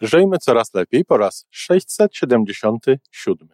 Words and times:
Żyjmy 0.00 0.38
coraz 0.38 0.74
lepiej 0.74 1.04
po 1.04 1.16
raz 1.16 1.46
677. 1.50 3.48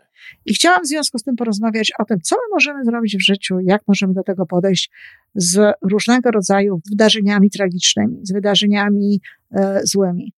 I 0.44 0.54
chciałam 0.54 0.82
w 0.82 0.86
związku 0.86 1.18
z 1.18 1.22
tym 1.22 1.36
porozmawiać 1.36 1.92
o 1.98 2.04
tym, 2.04 2.20
co 2.20 2.36
my 2.36 2.42
możemy 2.52 2.84
zrobić 2.84 3.16
w 3.16 3.24
życiu, 3.24 3.60
jak 3.60 3.82
możemy 3.88 4.14
do 4.14 4.22
tego 4.22 4.46
podejść 4.46 4.90
z 5.34 5.74
różnego 5.82 6.30
rodzaju 6.30 6.80
wydarzeniami 6.90 7.50
tragicznymi, 7.50 8.20
z 8.22 8.32
wydarzeniami 8.32 9.20
e, 9.52 9.80
złymi. 9.84 10.32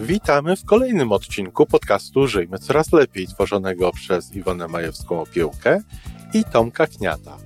Witamy 0.00 0.56
w 0.56 0.64
kolejnym 0.64 1.12
odcinku 1.12 1.66
podcastu 1.66 2.26
Żyjmy 2.26 2.58
Coraz 2.58 2.92
Lepiej, 2.92 3.26
tworzonego 3.26 3.92
przez 3.92 4.34
Iwonę 4.36 4.66
Majewską-Opiełkę 4.66 5.80
i 6.34 6.44
Tomka 6.44 6.86
Kniata. 6.86 7.45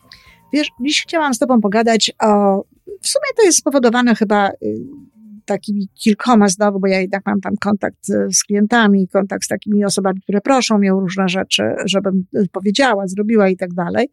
Wiesz, 0.53 0.69
dziś 0.81 1.03
chciałam 1.03 1.33
z 1.33 1.39
Tobą 1.39 1.61
pogadać 1.61 2.11
o. 2.19 2.63
W 3.01 3.07
sumie 3.07 3.25
to 3.37 3.43
jest 3.43 3.57
spowodowane 3.57 4.15
chyba 4.15 4.49
y, 4.49 4.53
takimi 5.45 5.87
kilkoma 5.87 6.47
znowu, 6.47 6.79
bo 6.79 6.87
ja 6.87 6.99
jednak 6.99 7.25
mam 7.25 7.41
tam 7.41 7.57
kontakt 7.57 8.09
y, 8.09 8.27
z 8.33 8.43
klientami, 8.43 9.07
kontakt 9.07 9.43
z 9.43 9.47
takimi 9.47 9.85
osobami, 9.85 10.21
które 10.21 10.41
proszą 10.41 10.77
mnie 10.77 10.93
o 10.93 10.99
różne 10.99 11.29
rzeczy, 11.29 11.63
żebym 11.85 12.25
y, 12.35 12.47
powiedziała, 12.51 13.07
zrobiła 13.07 13.49
i 13.49 13.57
tak 13.57 13.73
dalej. 13.73 14.09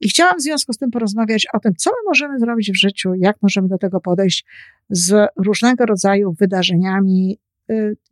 I 0.00 0.08
chciałam 0.08 0.38
w 0.38 0.42
związku 0.42 0.72
z 0.72 0.78
tym 0.78 0.90
porozmawiać 0.90 1.46
o 1.52 1.60
tym, 1.60 1.72
co 1.78 1.90
my 1.90 1.96
możemy 2.08 2.38
zrobić 2.38 2.70
w 2.70 2.80
życiu, 2.80 3.14
jak 3.14 3.36
możemy 3.42 3.68
do 3.68 3.78
tego 3.78 4.00
podejść 4.00 4.44
z 4.90 5.28
różnego 5.36 5.86
rodzaju 5.86 6.32
wydarzeniami 6.32 7.38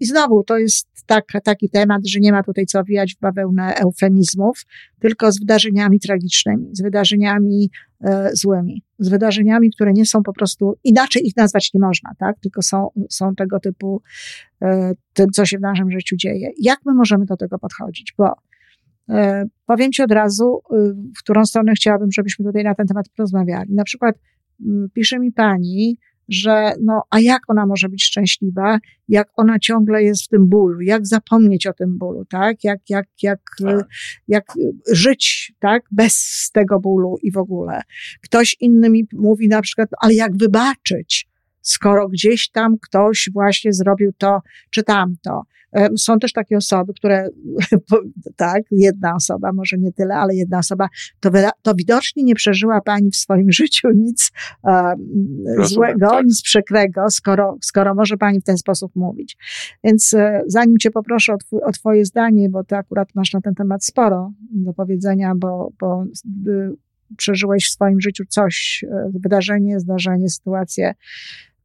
I 0.01 0.07
znowu 0.07 0.45
to 0.45 0.59
jest 0.59 0.89
tak, 1.07 1.25
taki 1.45 1.71
temat, 1.71 2.07
że 2.07 2.21
nie 2.21 2.33
ma 2.33 2.43
tutaj 2.43 2.67
co 2.67 2.85
wijać 2.85 3.15
w 3.15 3.21
bawełnę 3.21 3.75
eufemizmów, 3.75 4.67
tylko 5.01 5.33
z 5.33 5.39
wydarzeniami 5.39 6.01
tragicznymi, 6.01 6.71
z 6.73 6.83
wydarzeniami 6.83 7.71
e, 8.05 8.31
złymi, 8.33 8.83
z 8.99 9.09
wydarzeniami, 9.09 9.71
które 9.71 9.93
nie 9.93 10.07
są 10.07 10.23
po 10.23 10.33
prostu, 10.33 10.75
inaczej 10.85 11.27
ich 11.27 11.37
nazwać 11.37 11.75
nie 11.75 11.81
można, 11.81 12.11
tak? 12.19 12.37
Tylko 12.41 12.63
są, 12.63 12.89
są 13.11 13.35
tego 13.35 13.61
typu, 13.61 14.03
e, 14.63 14.93
tym, 15.13 15.31
co 15.31 15.47
się 15.47 15.59
w 15.59 15.61
naszym 15.61 15.91
życiu 15.91 16.17
dzieje. 16.17 16.51
Jak 16.59 16.79
my 16.87 16.95
możemy 16.95 17.25
do 17.25 17.37
tego 17.37 17.59
podchodzić? 17.59 18.15
Bo 18.19 18.35
e, 19.09 19.45
powiem 19.67 19.93
Ci 19.93 20.03
od 20.03 20.13
razu, 20.13 20.61
y, 20.73 20.77
w 21.17 21.19
którą 21.19 21.45
stronę 21.45 21.73
chciałabym, 21.73 22.13
żebyśmy 22.13 22.45
tutaj 22.45 22.65
na 22.65 22.75
ten 22.75 22.87
temat 22.87 23.09
porozmawiali. 23.09 23.75
Na 23.75 23.85
przykład 23.85 24.17
mm, 24.67 24.89
pisze 24.95 25.19
mi 25.19 25.33
pani, 25.33 25.99
że 26.31 26.73
no, 26.83 27.03
a 27.11 27.21
jak 27.21 27.41
ona 27.49 27.67
może 27.67 27.89
być 27.89 28.05
szczęśliwa, 28.05 28.79
jak 29.09 29.29
ona 29.37 29.59
ciągle 29.59 30.03
jest 30.03 30.25
w 30.25 30.29
tym 30.29 30.49
bólu, 30.49 30.81
jak 30.81 31.07
zapomnieć 31.07 31.67
o 31.67 31.73
tym 31.73 31.99
bólu, 31.99 32.25
tak? 32.25 32.65
Jak, 32.65 32.79
jak, 32.89 33.07
jak, 33.23 33.41
tak. 33.59 33.87
jak 34.29 34.45
żyć, 34.93 35.53
tak? 35.59 35.83
Bez 35.91 36.51
tego 36.55 36.81
bólu 36.81 37.17
i 37.23 37.33
w 37.33 37.39
ogóle. 37.39 37.83
Ktoś 38.23 38.57
inny 38.61 38.91
mi 38.91 39.07
mówi 39.13 39.49
na 39.49 39.63
przykład, 39.63 39.89
ale 40.01 40.15
jak 40.15 40.37
wybaczyć? 40.37 41.30
Skoro 41.63 42.09
gdzieś 42.09 42.51
tam 42.51 42.79
ktoś 42.79 43.31
właśnie 43.33 43.73
zrobił 43.73 44.13
to 44.19 44.41
czy 44.71 44.83
tamto. 44.83 45.43
Są 45.97 46.19
też 46.19 46.33
takie 46.33 46.57
osoby, 46.57 46.93
które, 46.95 47.29
tak, 48.37 48.63
jedna 48.71 49.15
osoba, 49.15 49.53
może 49.53 49.79
nie 49.79 49.93
tyle, 49.93 50.15
ale 50.15 50.35
jedna 50.35 50.59
osoba, 50.59 50.89
to, 51.21 51.31
to 51.63 51.75
widocznie 51.75 52.23
nie 52.23 52.35
przeżyła 52.35 52.81
pani 52.81 53.11
w 53.11 53.17
swoim 53.17 53.53
życiu 53.61 53.89
nic 53.95 54.33
um, 54.63 54.97
złego, 55.65 56.11
tak. 56.11 56.25
nic 56.25 56.43
przekrego, 56.43 57.11
skoro, 57.11 57.59
skoro 57.63 57.95
może 57.95 58.17
pani 58.17 58.41
w 58.41 58.45
ten 58.45 58.59
sposób 58.59 58.97
mówić. 58.97 59.37
Więc 59.85 60.15
e, 60.15 60.43
zanim 60.47 60.79
cię 60.79 60.91
poproszę 60.91 61.35
o, 61.35 61.37
twój, 61.39 61.61
o 61.63 61.73
twoje 61.73 62.05
zdanie, 62.05 62.49
bo 62.49 62.65
ty 62.65 62.77
akurat 62.77 63.09
masz 63.15 63.33
na 63.33 63.41
ten 63.41 63.55
temat 63.55 63.85
sporo 63.85 64.33
do 64.51 64.73
powiedzenia, 64.73 65.33
bo, 65.37 65.71
bo 65.81 66.05
y, 66.49 66.77
przeżyłeś 67.17 67.67
w 67.67 67.71
swoim 67.71 68.01
życiu 68.01 68.25
coś, 68.29 68.85
e, 68.89 69.11
wydarzenie, 69.15 69.81
zdarzenie, 69.81 70.29
sytuację, 70.29 70.95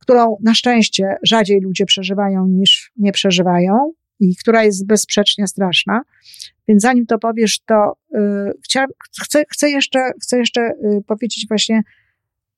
którą 0.05 0.37
na 0.43 0.53
szczęście 0.53 1.15
rzadziej 1.23 1.61
ludzie 1.61 1.85
przeżywają 1.85 2.47
niż 2.47 2.91
nie 2.97 3.11
przeżywają 3.11 3.91
i 4.19 4.35
która 4.35 4.63
jest 4.63 4.87
bezsprzecznie 4.87 5.47
straszna. 5.47 6.01
Więc 6.67 6.81
zanim 6.81 7.05
to 7.05 7.19
powiesz, 7.19 7.59
to 7.59 7.97
yy, 8.11 8.53
chcia, 8.63 8.85
chcę, 9.23 9.43
chcę, 9.49 9.69
jeszcze, 9.69 10.11
chcę 10.21 10.37
jeszcze 10.37 10.61
yy, 10.61 11.01
powiedzieć 11.07 11.45
właśnie, 11.47 11.81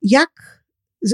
jak, 0.01 0.63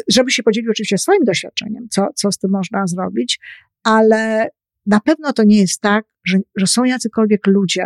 żeby 0.08 0.32
się 0.32 0.44
podzielił 0.44 0.72
oczywiście 0.72 0.98
swoim 0.98 1.24
doświadczeniem, 1.24 1.88
co, 1.90 2.08
co 2.16 2.32
z 2.32 2.38
tym 2.38 2.52
można 2.52 2.88
zrobić, 2.88 3.40
ale 3.84 4.50
na 4.86 5.00
pewno 5.00 5.34
to 5.34 5.44
nie 5.44 5.60
jest 5.60 5.82
tak, 5.82 6.06
że, 6.26 6.38
że 6.56 6.68
są 6.68 6.84
jacykolwiek 6.84 7.48
ludzie, 7.48 7.86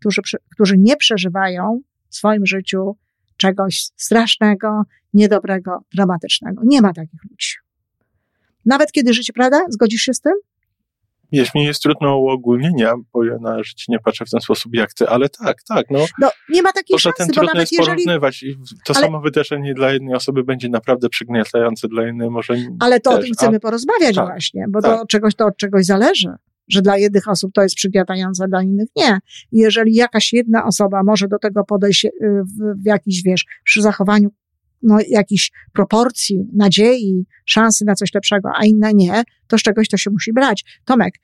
którzy, 0.00 0.22
którzy 0.52 0.78
nie 0.78 0.96
przeżywają 0.96 1.80
w 2.08 2.16
swoim 2.16 2.46
życiu 2.46 2.96
czegoś 3.36 3.88
strasznego, 3.96 4.82
niedobrego, 5.14 5.84
dramatycznego. 5.94 6.62
Nie 6.64 6.82
ma 6.82 6.92
takich 6.92 7.24
ludzi. 7.30 7.67
Nawet 8.68 8.92
kiedy 8.92 9.12
życie, 9.12 9.32
prawda? 9.32 9.64
Zgodzisz 9.68 10.00
się 10.00 10.14
z 10.14 10.20
tym? 10.20 10.32
Mi 11.54 11.64
jest 11.64 11.82
trudno 11.82 12.18
uogólnienia, 12.18 12.94
bo 13.12 13.24
ja 13.24 13.38
na 13.38 13.62
życie 13.62 13.84
nie 13.88 13.98
patrzę 13.98 14.24
w 14.24 14.30
ten 14.30 14.40
sposób 14.40 14.74
jak 14.74 14.94
ty, 14.94 15.08
ale 15.08 15.28
tak, 15.28 15.62
tak, 15.62 15.86
no. 15.90 16.06
No, 16.20 16.30
nie 16.48 16.62
ma 16.62 16.72
takiej 16.72 16.98
szansy, 16.98 17.16
tym 17.18 17.28
trudno 17.28 17.60
jest 17.60 17.72
jeżeli... 17.72 17.88
porównywać 17.88 18.42
i 18.42 18.56
to 18.84 18.94
ale... 18.94 19.04
samo 19.04 19.20
wydarzenie 19.20 19.74
dla 19.74 19.92
jednej 19.92 20.14
osoby 20.14 20.44
będzie 20.44 20.68
naprawdę 20.68 21.08
przygniatające, 21.08 21.88
dla 21.88 22.08
innej 22.08 22.30
może 22.30 22.54
Ale 22.80 23.00
to 23.00 23.10
też. 23.10 23.18
o 23.18 23.22
tym 23.22 23.32
chcemy 23.32 23.56
A... 23.56 23.60
porozmawiać 23.60 24.16
tak, 24.16 24.26
właśnie, 24.26 24.64
bo 24.68 24.82
tak. 24.82 24.90
to, 24.90 25.02
od 25.02 25.08
czegoś, 25.08 25.34
to 25.34 25.46
od 25.46 25.56
czegoś 25.56 25.84
zależy. 25.84 26.28
Że 26.68 26.82
dla 26.82 26.96
jednych 26.96 27.28
osób 27.28 27.52
to 27.54 27.62
jest 27.62 27.74
przygniatające, 27.74 28.48
dla 28.48 28.62
innych 28.62 28.88
nie. 28.96 29.18
jeżeli 29.52 29.94
jakaś 29.94 30.32
jedna 30.32 30.64
osoba 30.64 31.02
może 31.04 31.28
do 31.28 31.38
tego 31.38 31.64
podejść 31.64 32.04
y, 32.04 32.10
w, 32.22 32.82
w 32.82 32.86
jakiś, 32.86 33.22
wiesz, 33.22 33.44
przy 33.64 33.82
zachowaniu 33.82 34.28
no, 34.82 34.98
jakiejś 35.08 35.52
proporcji, 35.72 36.48
nadziei, 36.52 37.26
szansy 37.44 37.84
na 37.84 37.94
coś 37.94 38.14
lepszego, 38.14 38.50
a 38.54 38.64
inne 38.64 38.94
nie, 38.94 39.22
to 39.46 39.58
z 39.58 39.62
czegoś 39.62 39.88
to 39.88 39.96
się 39.96 40.10
musi 40.10 40.32
brać. 40.32 40.80
Tomek, 40.84 41.14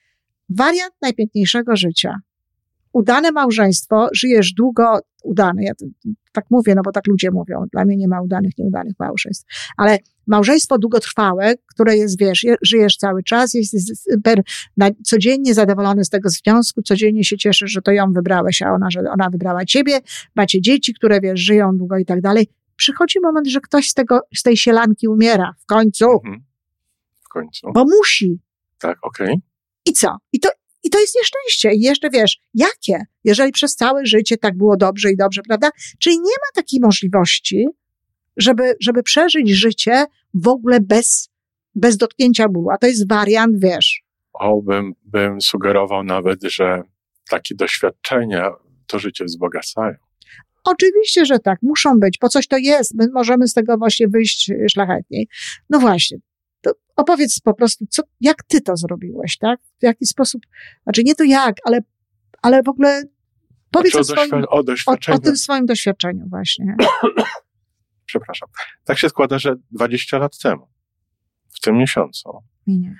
wariant 0.48 0.94
najpiękniejszego 1.02 1.76
życia. 1.76 2.16
Udane 2.92 3.32
małżeństwo, 3.32 4.08
żyjesz 4.14 4.52
długo, 4.52 4.98
udane, 5.22 5.64
ja 5.64 5.72
tak 6.32 6.44
mówię, 6.50 6.74
no 6.74 6.82
bo 6.84 6.92
tak 6.92 7.06
ludzie 7.06 7.30
mówią, 7.30 7.64
dla 7.72 7.84
mnie 7.84 7.96
nie 7.96 8.08
ma 8.08 8.22
udanych, 8.22 8.58
nieudanych 8.58 8.94
małżeństw, 8.98 9.46
ale 9.76 9.98
małżeństwo 10.26 10.78
długotrwałe, 10.78 11.54
które 11.66 11.96
jest, 11.96 12.18
wiesz, 12.18 12.46
żyjesz 12.62 12.96
cały 12.96 13.22
czas, 13.22 13.54
jest, 13.54 13.72
jest 13.72 14.10
codziennie 15.04 15.54
zadowolony 15.54 16.04
z 16.04 16.10
tego 16.10 16.28
związku, 16.28 16.82
codziennie 16.82 17.24
się 17.24 17.36
cieszysz, 17.36 17.70
że 17.70 17.82
to 17.82 17.92
ją 17.92 18.12
wybrałeś, 18.12 18.62
a 18.62 18.72
ona, 18.72 18.90
że 18.90 19.00
ona 19.10 19.30
wybrała 19.30 19.64
ciebie, 19.64 20.00
macie 20.34 20.60
dzieci, 20.60 20.94
które, 20.94 21.20
wiesz, 21.20 21.40
żyją 21.40 21.76
długo 21.76 21.98
i 21.98 22.04
tak 22.04 22.20
dalej 22.20 22.48
przychodzi 22.76 23.20
moment, 23.20 23.48
że 23.48 23.60
ktoś 23.60 23.88
z, 23.88 23.94
tego, 23.94 24.20
z 24.36 24.42
tej 24.42 24.56
sielanki 24.56 25.08
umiera 25.08 25.54
w 25.60 25.66
końcu. 25.66 26.10
Mhm. 26.10 26.44
W 27.24 27.28
końcu. 27.28 27.72
Bo 27.74 27.84
musi. 27.84 28.38
Tak, 28.78 28.98
okej. 29.02 29.26
Okay. 29.26 29.36
I 29.86 29.92
co? 29.92 30.16
I 30.32 30.40
to, 30.40 30.48
I 30.82 30.90
to 30.90 31.00
jest 31.00 31.14
nieszczęście. 31.16 31.74
I 31.74 31.80
jeszcze 31.80 32.10
wiesz, 32.10 32.38
jakie? 32.54 33.04
Jeżeli 33.24 33.52
przez 33.52 33.76
całe 33.76 34.06
życie 34.06 34.36
tak 34.36 34.56
było 34.56 34.76
dobrze 34.76 35.10
i 35.10 35.16
dobrze, 35.16 35.42
prawda? 35.48 35.70
Czyli 35.98 36.16
nie 36.16 36.22
ma 36.22 36.54
takiej 36.54 36.80
możliwości, 36.82 37.66
żeby, 38.36 38.76
żeby 38.80 39.02
przeżyć 39.02 39.50
życie 39.50 40.06
w 40.34 40.48
ogóle 40.48 40.80
bez, 40.80 41.30
bez 41.74 41.96
dotknięcia 41.96 42.48
bólu. 42.48 42.70
A 42.70 42.78
to 42.78 42.86
jest 42.86 43.08
wariant, 43.08 43.56
wiesz. 43.58 44.02
O, 44.32 44.62
bym, 44.62 44.94
bym 45.04 45.40
sugerował 45.40 46.04
nawet, 46.04 46.42
że 46.42 46.82
takie 47.28 47.54
doświadczenia 47.54 48.50
to 48.86 48.98
życie 48.98 49.24
wzbogacają. 49.24 49.94
Oczywiście, 50.64 51.24
że 51.24 51.38
tak, 51.38 51.58
muszą 51.62 51.98
być, 51.98 52.18
po 52.18 52.28
coś 52.28 52.48
to 52.48 52.56
jest, 52.58 52.94
my 52.94 53.08
możemy 53.12 53.48
z 53.48 53.54
tego 53.54 53.78
właśnie 53.78 54.08
wyjść 54.08 54.52
szlachetniej. 54.70 55.28
No 55.70 55.80
właśnie, 55.80 56.18
to 56.60 56.72
opowiedz 56.96 57.40
po 57.40 57.54
prostu, 57.54 57.84
co, 57.90 58.02
jak 58.20 58.42
ty 58.42 58.60
to 58.60 58.76
zrobiłeś, 58.76 59.38
tak? 59.38 59.60
W 59.80 59.82
jaki 59.82 60.06
sposób, 60.06 60.42
znaczy 60.82 61.02
nie 61.04 61.14
to 61.14 61.24
jak, 61.24 61.56
ale, 61.64 61.78
ale 62.42 62.62
w 62.62 62.68
ogóle 62.68 63.02
powiedz 63.70 63.94
o, 63.94 64.04
swoim, 64.04 64.32
o, 64.34 64.62
o, 64.86 65.14
o 65.14 65.18
tym 65.18 65.36
swoim 65.36 65.66
doświadczeniu 65.66 66.26
właśnie. 66.28 66.76
Przepraszam. 68.06 68.48
Tak 68.84 68.98
się 68.98 69.08
składa, 69.08 69.38
że 69.38 69.54
20 69.70 70.18
lat 70.18 70.38
temu, 70.38 70.68
w 71.48 71.60
tym 71.60 71.76
miesiącu, 71.76 72.30
minie, 72.66 72.96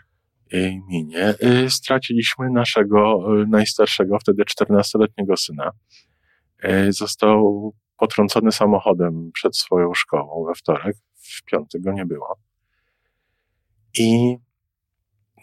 minie 0.88 1.34
y, 1.64 1.70
straciliśmy 1.70 2.50
naszego 2.50 3.20
y, 3.42 3.46
najstarszego, 3.46 4.18
wtedy 4.18 4.42
14-letniego 4.42 5.36
syna, 5.36 5.70
został 6.88 7.72
potrącony 7.96 8.52
samochodem 8.52 9.30
przed 9.32 9.56
swoją 9.56 9.94
szkołą 9.94 10.44
we 10.46 10.54
wtorek 10.54 10.96
w 11.14 11.44
piątek 11.44 11.82
go 11.82 11.92
nie 11.92 12.06
było. 12.06 12.38
I 13.98 14.36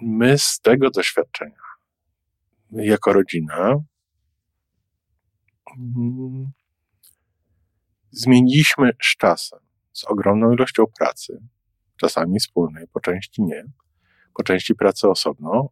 my 0.01 0.37
z 0.37 0.59
tego 0.59 0.89
doświadczenia, 0.89 1.61
jako 2.71 3.13
rodzina, 3.13 3.75
mm, 5.77 6.51
zmieniliśmy 8.11 8.91
z 9.03 9.17
czasem, 9.17 9.59
z 9.93 10.03
ogromną 10.03 10.53
ilością 10.53 10.83
pracy, 10.99 11.41
czasami 11.97 12.39
wspólnej, 12.39 12.87
po 12.87 12.99
części 12.99 13.41
nie, 13.41 13.63
po 14.33 14.43
części 14.43 14.75
pracy 14.75 15.09
osobno, 15.09 15.69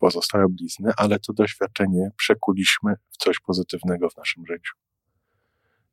pozostałe 0.00 0.46
blizny, 0.48 0.92
ale 0.96 1.18
to 1.18 1.32
doświadczenie 1.32 2.10
przekuliśmy 2.16 2.94
w 3.10 3.16
coś 3.16 3.40
pozytywnego 3.40 4.10
w 4.10 4.16
naszym 4.16 4.46
życiu. 4.46 4.74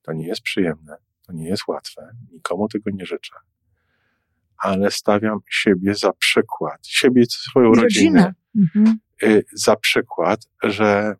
To 0.02 0.14
nie 0.14 0.28
jest 0.28 0.42
przyjemne, 0.42 0.98
to 1.28 1.34
nie 1.34 1.50
jest 1.50 1.68
łatwe, 1.68 2.10
nikomu 2.32 2.68
tego 2.68 2.90
nie 2.94 3.06
życzę, 3.06 3.36
ale 4.58 4.92
stawiam 4.92 5.40
siebie 5.50 5.96
za 5.96 6.14
przykład, 6.14 6.88
siebie, 6.88 7.26
swoją 7.26 7.74
rodzinę, 7.74 8.34
mhm. 8.56 9.00
Y, 9.24 9.44
za 9.54 9.76
przykład, 9.76 10.40
że 10.64 11.16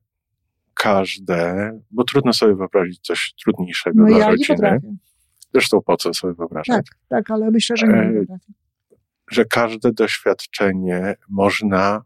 każde, 0.74 1.72
bo 1.92 2.04
trudno 2.04 2.34
sobie 2.34 2.56
wyobrazić 2.56 3.00
coś 3.02 3.34
trudniejszego 3.44 4.02
no, 4.02 4.08
dla 4.08 4.18
ja 4.18 4.30
rodziny. 4.30 4.80
Zresztą 5.54 5.82
po 5.82 5.98
co 5.98 6.14
sobie 6.14 6.34
wyobrażać? 6.34 6.68
Tak, 6.68 6.86
tak, 7.10 7.32
ale 7.32 7.52
myślę, 7.52 7.78
że 7.78 7.88
nie 7.88 7.94
e. 7.94 8.38
Że 9.32 9.46
każde 9.46 9.92
doświadczenie 9.92 11.16
można 11.30 12.02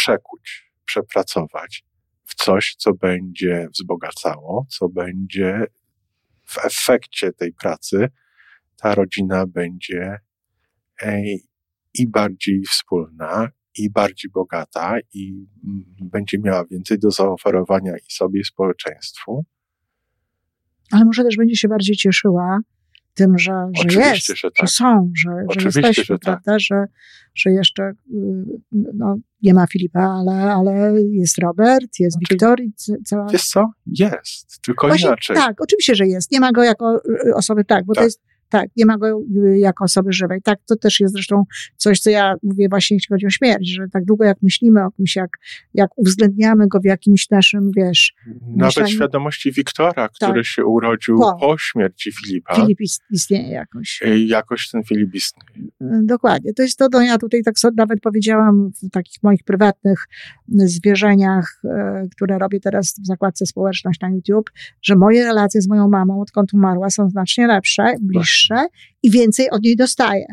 przekuć, 0.00 0.72
przepracować 0.84 1.84
w 2.24 2.34
coś, 2.34 2.74
co 2.78 2.94
będzie 2.94 3.68
wzbogacało, 3.72 4.66
co 4.68 4.88
będzie 4.88 5.64
w 6.46 6.58
efekcie 6.64 7.32
tej 7.32 7.52
pracy 7.52 8.08
ta 8.76 8.94
rodzina 8.94 9.46
będzie 9.46 10.18
i 11.94 12.08
bardziej 12.08 12.62
wspólna, 12.62 13.48
i 13.78 13.90
bardziej 13.90 14.30
bogata, 14.30 14.98
i 15.14 15.46
będzie 16.00 16.38
miała 16.38 16.64
więcej 16.64 16.98
do 16.98 17.10
zaoferowania 17.10 17.96
i 17.96 18.12
sobie, 18.12 18.40
i 18.40 18.44
społeczeństwu. 18.44 19.44
Ale 20.92 21.04
może 21.04 21.24
też 21.24 21.36
będzie 21.36 21.56
się 21.56 21.68
bardziej 21.68 21.96
cieszyła 21.96 22.58
tym, 23.20 23.38
że, 23.38 23.52
że 23.74 24.00
jest, 24.00 24.26
że, 24.26 24.50
tak. 24.50 24.52
że, 24.60 24.66
są, 24.66 25.12
że, 25.16 25.30
że 25.58 25.66
jesteśmy, 25.66 26.04
że 26.04 26.18
tak. 26.18 26.20
prawda, 26.20 26.58
że, 26.58 26.84
że 27.34 27.50
jeszcze 27.50 27.82
y, 27.82 27.94
no, 28.72 29.16
nie 29.42 29.54
ma 29.54 29.66
Filipa, 29.66 30.00
ale, 30.00 30.32
ale 30.32 31.02
jest 31.02 31.38
Robert, 31.38 31.98
jest 31.98 32.16
znaczy, 32.16 32.34
Wiktor 32.34 32.60
i 32.60 32.72
cała... 33.04 33.26
Wiesz 33.26 33.48
co? 33.48 33.70
Jest, 33.86 34.60
tylko 34.62 34.86
Właśnie, 34.86 35.08
inaczej. 35.08 35.36
Tak, 35.36 35.60
oczywiście, 35.60 35.94
że 35.94 36.06
jest. 36.06 36.32
Nie 36.32 36.40
ma 36.40 36.52
go 36.52 36.62
jako 36.62 37.00
y, 37.28 37.34
osoby, 37.34 37.64
tak, 37.64 37.84
bo 37.84 37.94
tak. 37.94 38.00
to 38.00 38.04
jest 38.04 38.20
tak, 38.50 38.68
nie 38.76 38.86
ma 38.86 38.98
go 38.98 39.20
y, 39.36 39.58
jako 39.58 39.84
osoby 39.84 40.12
żywej. 40.12 40.42
Tak, 40.42 40.58
to 40.68 40.76
też 40.76 41.00
jest 41.00 41.14
zresztą 41.14 41.44
coś, 41.76 42.00
co 42.00 42.10
ja 42.10 42.34
mówię 42.42 42.68
właśnie, 42.70 42.96
jeśli 42.96 43.08
chodzi 43.14 43.26
o 43.26 43.30
śmierć, 43.30 43.68
że 43.68 43.88
tak 43.92 44.04
długo 44.04 44.24
jak 44.24 44.42
myślimy 44.42 44.84
o 44.84 44.90
kimś, 44.90 45.16
jak, 45.16 45.30
jak 45.74 45.90
uwzględniamy 45.96 46.68
go 46.68 46.80
w 46.80 46.84
jakimś 46.84 47.30
naszym, 47.30 47.70
wiesz... 47.76 48.14
Nawet 48.26 48.76
myśleniu, 48.76 48.88
świadomości 48.88 49.52
Wiktora, 49.52 50.08
który 50.08 50.34
tak, 50.34 50.44
się 50.44 50.64
urodził 50.64 51.18
po, 51.18 51.38
po, 51.40 51.58
śmierci 51.58 52.12
Filipa. 52.12 52.54
Filip 52.54 52.78
istnieje 53.10 53.48
jakoś. 53.48 54.02
Y, 54.02 54.18
jakoś 54.18 54.70
ten 54.70 54.82
Filip 54.84 55.14
istnieje. 55.14 55.68
Y, 55.82 55.86
dokładnie. 56.04 56.54
To 56.54 56.62
jest 56.62 56.78
to, 56.78 56.88
no 56.92 57.02
ja 57.02 57.18
tutaj 57.18 57.42
tak 57.42 57.58
sobie 57.58 57.74
nawet 57.76 58.00
powiedziałam 58.00 58.70
w 58.82 58.90
takich 58.90 59.22
moich 59.22 59.44
prywatnych 59.44 60.06
zwierzeniach, 60.48 61.62
które 62.12 62.38
robię 62.38 62.60
teraz 62.60 62.94
w 63.02 63.06
zakładce 63.06 63.46
społeczność 63.46 64.00
na 64.00 64.08
YouTube, 64.08 64.50
że 64.82 64.96
moje 64.96 65.24
relacje 65.24 65.60
z 65.60 65.68
moją 65.68 65.88
mamą, 65.88 66.20
odkąd 66.20 66.54
umarła, 66.54 66.90
są 66.90 67.08
znacznie 67.08 67.46
lepsze, 67.46 67.94
bliższe 68.00 68.39
wyższe 68.40 68.66
i 69.02 69.10
więcej 69.10 69.50
od 69.50 69.62
niej 69.62 69.76
dostaje 69.76 70.26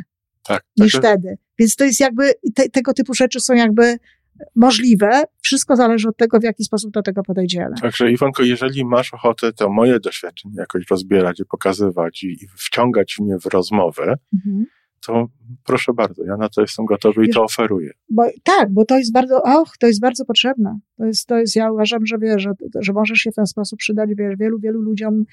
tak, 0.44 0.64
niż 0.78 0.92
tak. 0.92 1.02
wtedy. 1.02 1.38
Więc 1.60 1.76
to 1.76 1.84
jest 1.84 2.00
jakby, 2.00 2.34
te, 2.56 2.70
tego 2.70 2.94
typu 2.94 3.14
rzeczy 3.14 3.40
są 3.40 3.54
jakby 3.54 3.98
możliwe. 4.56 5.24
Wszystko 5.42 5.76
zależy 5.76 6.10
od 6.10 6.18
tego, 6.18 6.40
w 6.40 6.44
jaki 6.44 6.64
sposób 6.64 6.92
do 6.92 7.02
tego 7.02 7.24
podejdziemy. 7.24 7.76
Także 7.82 8.12
Iwonko, 8.12 8.44
jeżeli 8.44 8.86
masz 8.86 9.14
ochotę 9.14 9.54
to 9.54 9.70
moje 9.70 10.00
doświadczenie 10.00 10.56
jakoś 10.58 10.84
rozbierać 10.90 11.40
i 11.40 11.46
pokazywać 11.46 12.24
i, 12.24 12.28
i 12.28 12.48
wciągać 12.58 13.16
mnie 13.20 13.40
w 13.40 13.46
rozmowę, 13.46 14.16
mhm 14.34 14.66
to 15.06 15.28
proszę 15.66 15.94
bardzo, 15.94 16.24
ja 16.24 16.38
na 16.38 16.50
to 16.50 16.62
jestem 16.62 16.86
gotowy 16.86 17.26
i 17.26 17.30
to 17.30 17.44
oferuję. 17.44 17.92
Bo, 18.10 18.24
tak, 18.44 18.74
bo 18.74 18.86
to 18.86 18.98
jest 18.98 19.12
bardzo, 19.12 19.44
och, 19.44 19.78
to 19.80 19.88
jest 19.88 20.02
bardzo 20.02 20.26
potrzebne. 20.26 20.80
To 20.98 21.06
jest, 21.06 21.28
to 21.28 21.38
jest 21.38 21.56
ja 21.56 21.72
uważam, 21.72 22.06
że 22.06 22.18
wiesz, 22.18 22.42
że, 22.42 22.52
że 22.80 22.94
możesz 22.94 23.20
się 23.20 23.32
w 23.32 23.36
ten 23.36 23.46
sposób 23.46 23.80
przydać 23.80 24.10
wiesz, 24.18 24.36
wielu, 24.40 24.60
wielu 24.60 24.82
ludziom 24.82 25.24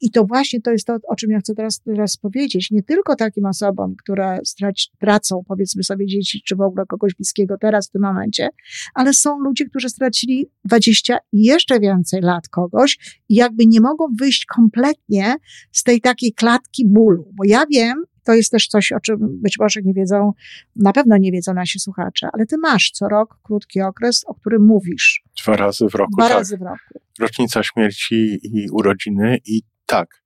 i 0.00 0.10
to 0.10 0.24
właśnie 0.24 0.60
to 0.60 0.70
jest 0.70 0.86
to, 0.86 0.96
o 1.08 1.16
czym 1.16 1.30
ja 1.30 1.38
chcę 1.38 1.54
teraz, 1.54 1.80
teraz 1.80 2.16
powiedzieć. 2.16 2.70
Nie 2.70 2.82
tylko 2.82 3.16
takim 3.16 3.46
osobom, 3.46 3.94
które 4.02 4.38
straci, 4.44 4.88
tracą, 4.98 5.42
powiedzmy 5.48 5.82
sobie, 5.82 6.06
dzieci, 6.06 6.42
czy 6.44 6.56
w 6.56 6.60
ogóle 6.60 6.86
kogoś 6.86 7.14
bliskiego 7.14 7.56
teraz 7.60 7.88
w 7.88 7.92
tym 7.92 8.02
momencie, 8.02 8.48
ale 8.94 9.12
są 9.12 9.38
ludzie, 9.38 9.64
którzy 9.64 9.88
stracili 9.88 10.46
20 10.64 11.18
i 11.32 11.42
jeszcze 11.42 11.80
więcej 11.80 12.20
lat 12.20 12.48
kogoś 12.48 13.20
i 13.28 13.34
jakby 13.34 13.66
nie 13.66 13.80
mogą 13.80 14.04
wyjść 14.20 14.46
kompletnie 14.46 15.34
z 15.72 15.82
tej 15.82 16.00
takiej 16.00 16.32
klatki 16.32 16.86
bólu. 16.86 17.32
Bo 17.34 17.44
ja 17.44 17.64
wiem, 17.72 18.04
to 18.30 18.34
jest 18.34 18.50
też 18.50 18.66
coś, 18.66 18.92
o 18.92 19.00
czym 19.00 19.18
być 19.20 19.58
może 19.58 19.80
nie 19.82 19.94
wiedzą, 19.94 20.32
na 20.76 20.92
pewno 20.92 21.16
nie 21.16 21.32
wiedzą 21.32 21.54
nasi 21.54 21.80
słuchacze, 21.80 22.28
ale 22.32 22.46
ty 22.46 22.58
masz 22.58 22.90
co 22.90 23.08
rok 23.08 23.38
krótki 23.42 23.80
okres, 23.80 24.24
o 24.26 24.34
którym 24.34 24.66
mówisz. 24.66 25.22
Dwa 25.42 25.56
razy 25.56 25.88
w 25.88 25.94
roku. 25.94 26.12
Dwa 26.16 26.28
tak. 26.28 26.36
razy 26.36 26.56
w 26.56 26.62
roku. 26.62 27.00
Rocznica 27.18 27.62
śmierci 27.62 28.38
i 28.42 28.70
urodziny 28.70 29.38
i 29.46 29.62
tak, 29.86 30.22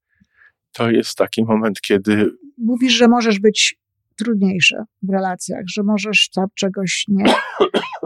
to 0.71 0.91
jest 0.91 1.15
taki 1.15 1.43
moment, 1.43 1.81
kiedy... 1.81 2.31
Mówisz, 2.57 2.93
że 2.93 3.07
możesz 3.07 3.39
być 3.39 3.75
trudniejszy 4.15 4.75
w 5.01 5.09
relacjach, 5.09 5.63
że 5.67 5.83
możesz 5.83 6.29
tam 6.29 6.45
czegoś 6.55 7.05
nie... 7.07 7.25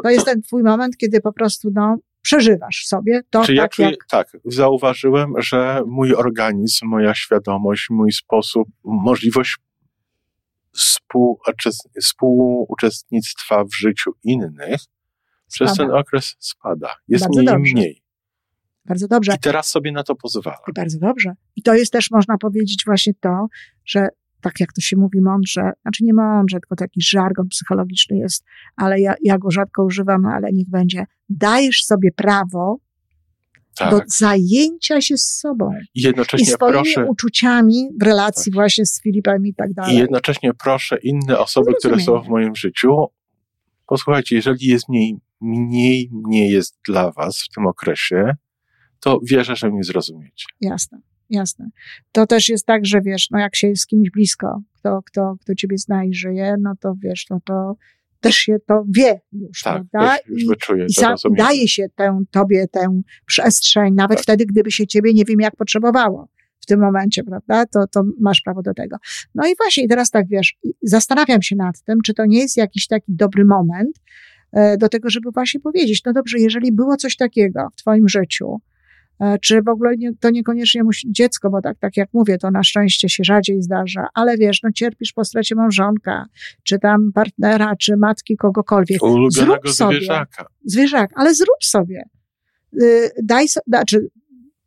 To 0.03 0.09
jest 0.09 0.25
ten 0.25 0.41
twój 0.41 0.63
moment, 0.63 0.97
kiedy 0.97 1.21
po 1.21 1.33
prostu, 1.33 1.69
no, 1.73 1.97
przeżywasz 2.21 2.85
sobie 2.85 3.21
to 3.29 3.43
Czy 3.43 3.55
tak, 3.55 3.79
jak, 3.79 3.91
jak... 3.91 4.05
Tak, 4.09 4.27
zauważyłem, 4.45 5.33
że 5.37 5.81
mój 5.87 6.13
organizm, 6.13 6.87
moja 6.87 7.13
świadomość, 7.15 7.87
mój 7.89 8.11
sposób, 8.11 8.67
możliwość 8.83 9.57
współuczestnictwa 12.01 13.63
w 13.63 13.75
życiu 13.75 14.11
innych 14.23 14.81
spada. 14.81 15.47
przez 15.51 15.77
ten 15.77 15.91
okres 15.91 16.35
spada. 16.39 16.95
Jest 17.07 17.23
Bardzo 17.25 17.39
mniej 17.41 17.45
dobrze. 17.45 17.73
mniej. 17.73 18.03
Bardzo 18.85 19.07
dobrze. 19.07 19.33
I 19.35 19.39
teraz 19.39 19.69
sobie 19.69 19.91
na 19.91 20.03
to 20.03 20.15
pozwala. 20.15 20.57
I 20.67 20.73
bardzo 20.73 20.99
dobrze. 20.99 21.33
I 21.55 21.61
to 21.61 21.73
jest 21.73 21.93
też, 21.93 22.11
można 22.11 22.37
powiedzieć, 22.37 22.83
właśnie 22.85 23.13
to, 23.19 23.47
że 23.85 24.07
tak 24.41 24.59
jak 24.59 24.73
to 24.73 24.81
się 24.81 24.97
mówi 24.97 25.21
mądrze, 25.21 25.71
znaczy 25.81 26.03
nie 26.03 26.13
mądrze, 26.13 26.59
tylko 26.59 26.75
taki 26.75 27.01
żargon 27.01 27.47
psychologiczny 27.47 28.17
jest, 28.17 28.43
ale 28.75 28.99
ja, 28.99 29.13
ja 29.23 29.37
go 29.37 29.51
rzadko 29.51 29.83
używam, 29.83 30.25
ale 30.25 30.51
niech 30.53 30.69
będzie. 30.69 31.05
Dajesz 31.29 31.83
sobie 31.83 32.11
prawo 32.11 32.77
tak. 33.79 33.91
do 33.91 34.01
zajęcia 34.07 35.01
się 35.01 35.17
z 35.17 35.39
sobą. 35.39 35.71
I 35.95 36.01
jednocześnie 36.01 36.47
I 36.47 36.51
swoimi 36.51 36.73
proszę, 36.73 37.05
uczuciami 37.05 37.89
w 37.99 38.03
relacji 38.03 38.51
tak. 38.51 38.53
właśnie 38.53 38.85
z 38.85 39.01
Filipem 39.01 39.45
i 39.45 39.53
tak 39.53 39.73
dalej. 39.73 39.95
I 39.95 39.97
jednocześnie 39.97 40.53
proszę 40.53 40.97
inne 41.03 41.39
osoby, 41.39 41.73
które 41.79 41.99
są 41.99 42.21
w 42.21 42.27
moim 42.27 42.55
życiu, 42.55 43.07
posłuchajcie, 43.87 44.35
jeżeli 44.35 44.67
jest 44.67 44.89
mniej, 44.89 45.17
mniej 45.41 46.09
nie 46.11 46.49
jest 46.49 46.77
dla 46.87 47.11
was 47.11 47.43
w 47.43 47.53
tym 47.55 47.67
okresie, 47.67 48.35
to 48.99 49.19
wierzę, 49.23 49.55
że 49.55 49.69
mnie 49.69 49.83
zrozumiecie. 49.83 50.45
Jasne, 50.61 51.01
jasne. 51.29 51.69
To 52.11 52.27
też 52.27 52.49
jest 52.49 52.65
tak, 52.65 52.85
że 52.85 53.01
wiesz, 53.01 53.27
no 53.31 53.39
jak 53.39 53.55
się 53.55 53.67
jest 53.67 53.81
z 53.81 53.87
kimś 53.87 54.09
blisko, 54.09 54.61
kto, 54.73 55.01
kto, 55.05 55.35
kto 55.41 55.55
ciebie 55.55 55.77
zna 55.77 56.03
i 56.03 56.13
żyje, 56.13 56.55
no 56.59 56.73
to 56.79 56.93
wiesz, 57.03 57.25
no 57.29 57.39
to 57.45 57.75
też 58.19 58.35
się 58.35 58.57
to 58.67 58.83
wie 58.89 59.21
już, 59.31 59.61
tak, 59.63 59.83
prawda? 59.91 60.17
Już, 60.27 60.41
już 60.41 60.49
wyczuje, 60.49 60.85
I, 60.85 61.33
i 61.33 61.35
daje 61.35 61.67
się 61.67 61.85
tę, 61.95 62.23
tobie 62.31 62.67
tę 62.67 63.01
przestrzeń, 63.25 63.93
nawet 63.93 64.17
tak. 64.17 64.23
wtedy, 64.23 64.45
gdyby 64.45 64.71
się 64.71 64.87
ciebie 64.87 65.13
nie 65.13 65.25
wiem 65.25 65.39
jak 65.39 65.55
potrzebowało 65.55 66.27
w 66.59 66.65
tym 66.65 66.79
momencie, 66.79 67.23
prawda? 67.23 67.65
To, 67.65 67.87
to 67.87 68.03
masz 68.19 68.41
prawo 68.41 68.61
do 68.61 68.73
tego. 68.73 68.97
No 69.35 69.47
i 69.47 69.55
właśnie, 69.55 69.87
teraz 69.87 70.11
tak 70.11 70.27
wiesz, 70.27 70.57
zastanawiam 70.81 71.41
się 71.41 71.55
nad 71.55 71.81
tym, 71.81 72.01
czy 72.05 72.13
to 72.13 72.25
nie 72.25 72.39
jest 72.39 72.57
jakiś 72.57 72.87
taki 72.87 73.15
dobry 73.15 73.45
moment 73.45 73.99
e, 74.51 74.77
do 74.77 74.89
tego, 74.89 75.09
żeby 75.09 75.31
właśnie 75.31 75.59
powiedzieć, 75.59 76.01
no 76.05 76.13
dobrze, 76.13 76.39
jeżeli 76.39 76.71
było 76.71 76.97
coś 76.97 77.15
takiego 77.15 77.67
w 77.73 77.75
twoim 77.75 78.09
życiu, 78.09 78.61
czy 79.41 79.61
w 79.61 79.67
ogóle 79.67 79.97
nie, 79.97 80.11
to 80.19 80.29
niekoniecznie 80.29 80.83
musi 80.83 81.11
dziecko, 81.11 81.49
bo 81.49 81.61
tak, 81.61 81.77
tak 81.79 81.97
jak 81.97 82.09
mówię, 82.13 82.37
to 82.37 82.51
na 82.51 82.63
szczęście 82.63 83.09
się 83.09 83.23
rzadziej 83.23 83.61
zdarza, 83.61 84.07
ale 84.13 84.37
wiesz, 84.37 84.63
no 84.63 84.69
cierpisz 84.71 85.13
po 85.13 85.25
stracie 85.25 85.55
małżonka, 85.55 86.25
czy 86.63 86.79
tam 86.79 87.11
partnera, 87.13 87.75
czy 87.75 87.97
matki, 87.97 88.37
kogokolwiek. 88.37 89.03
Ulubionego 89.03 89.61
zrób 89.61 89.69
sobie, 89.69 89.95
zwierzaka. 89.95 90.45
Zwierzak, 90.65 91.11
ale 91.15 91.35
zrób 91.35 91.63
sobie. 91.63 92.03
Y, 92.81 93.09
daj 93.23 93.47
sobie, 93.47 93.63
znaczy 93.67 94.07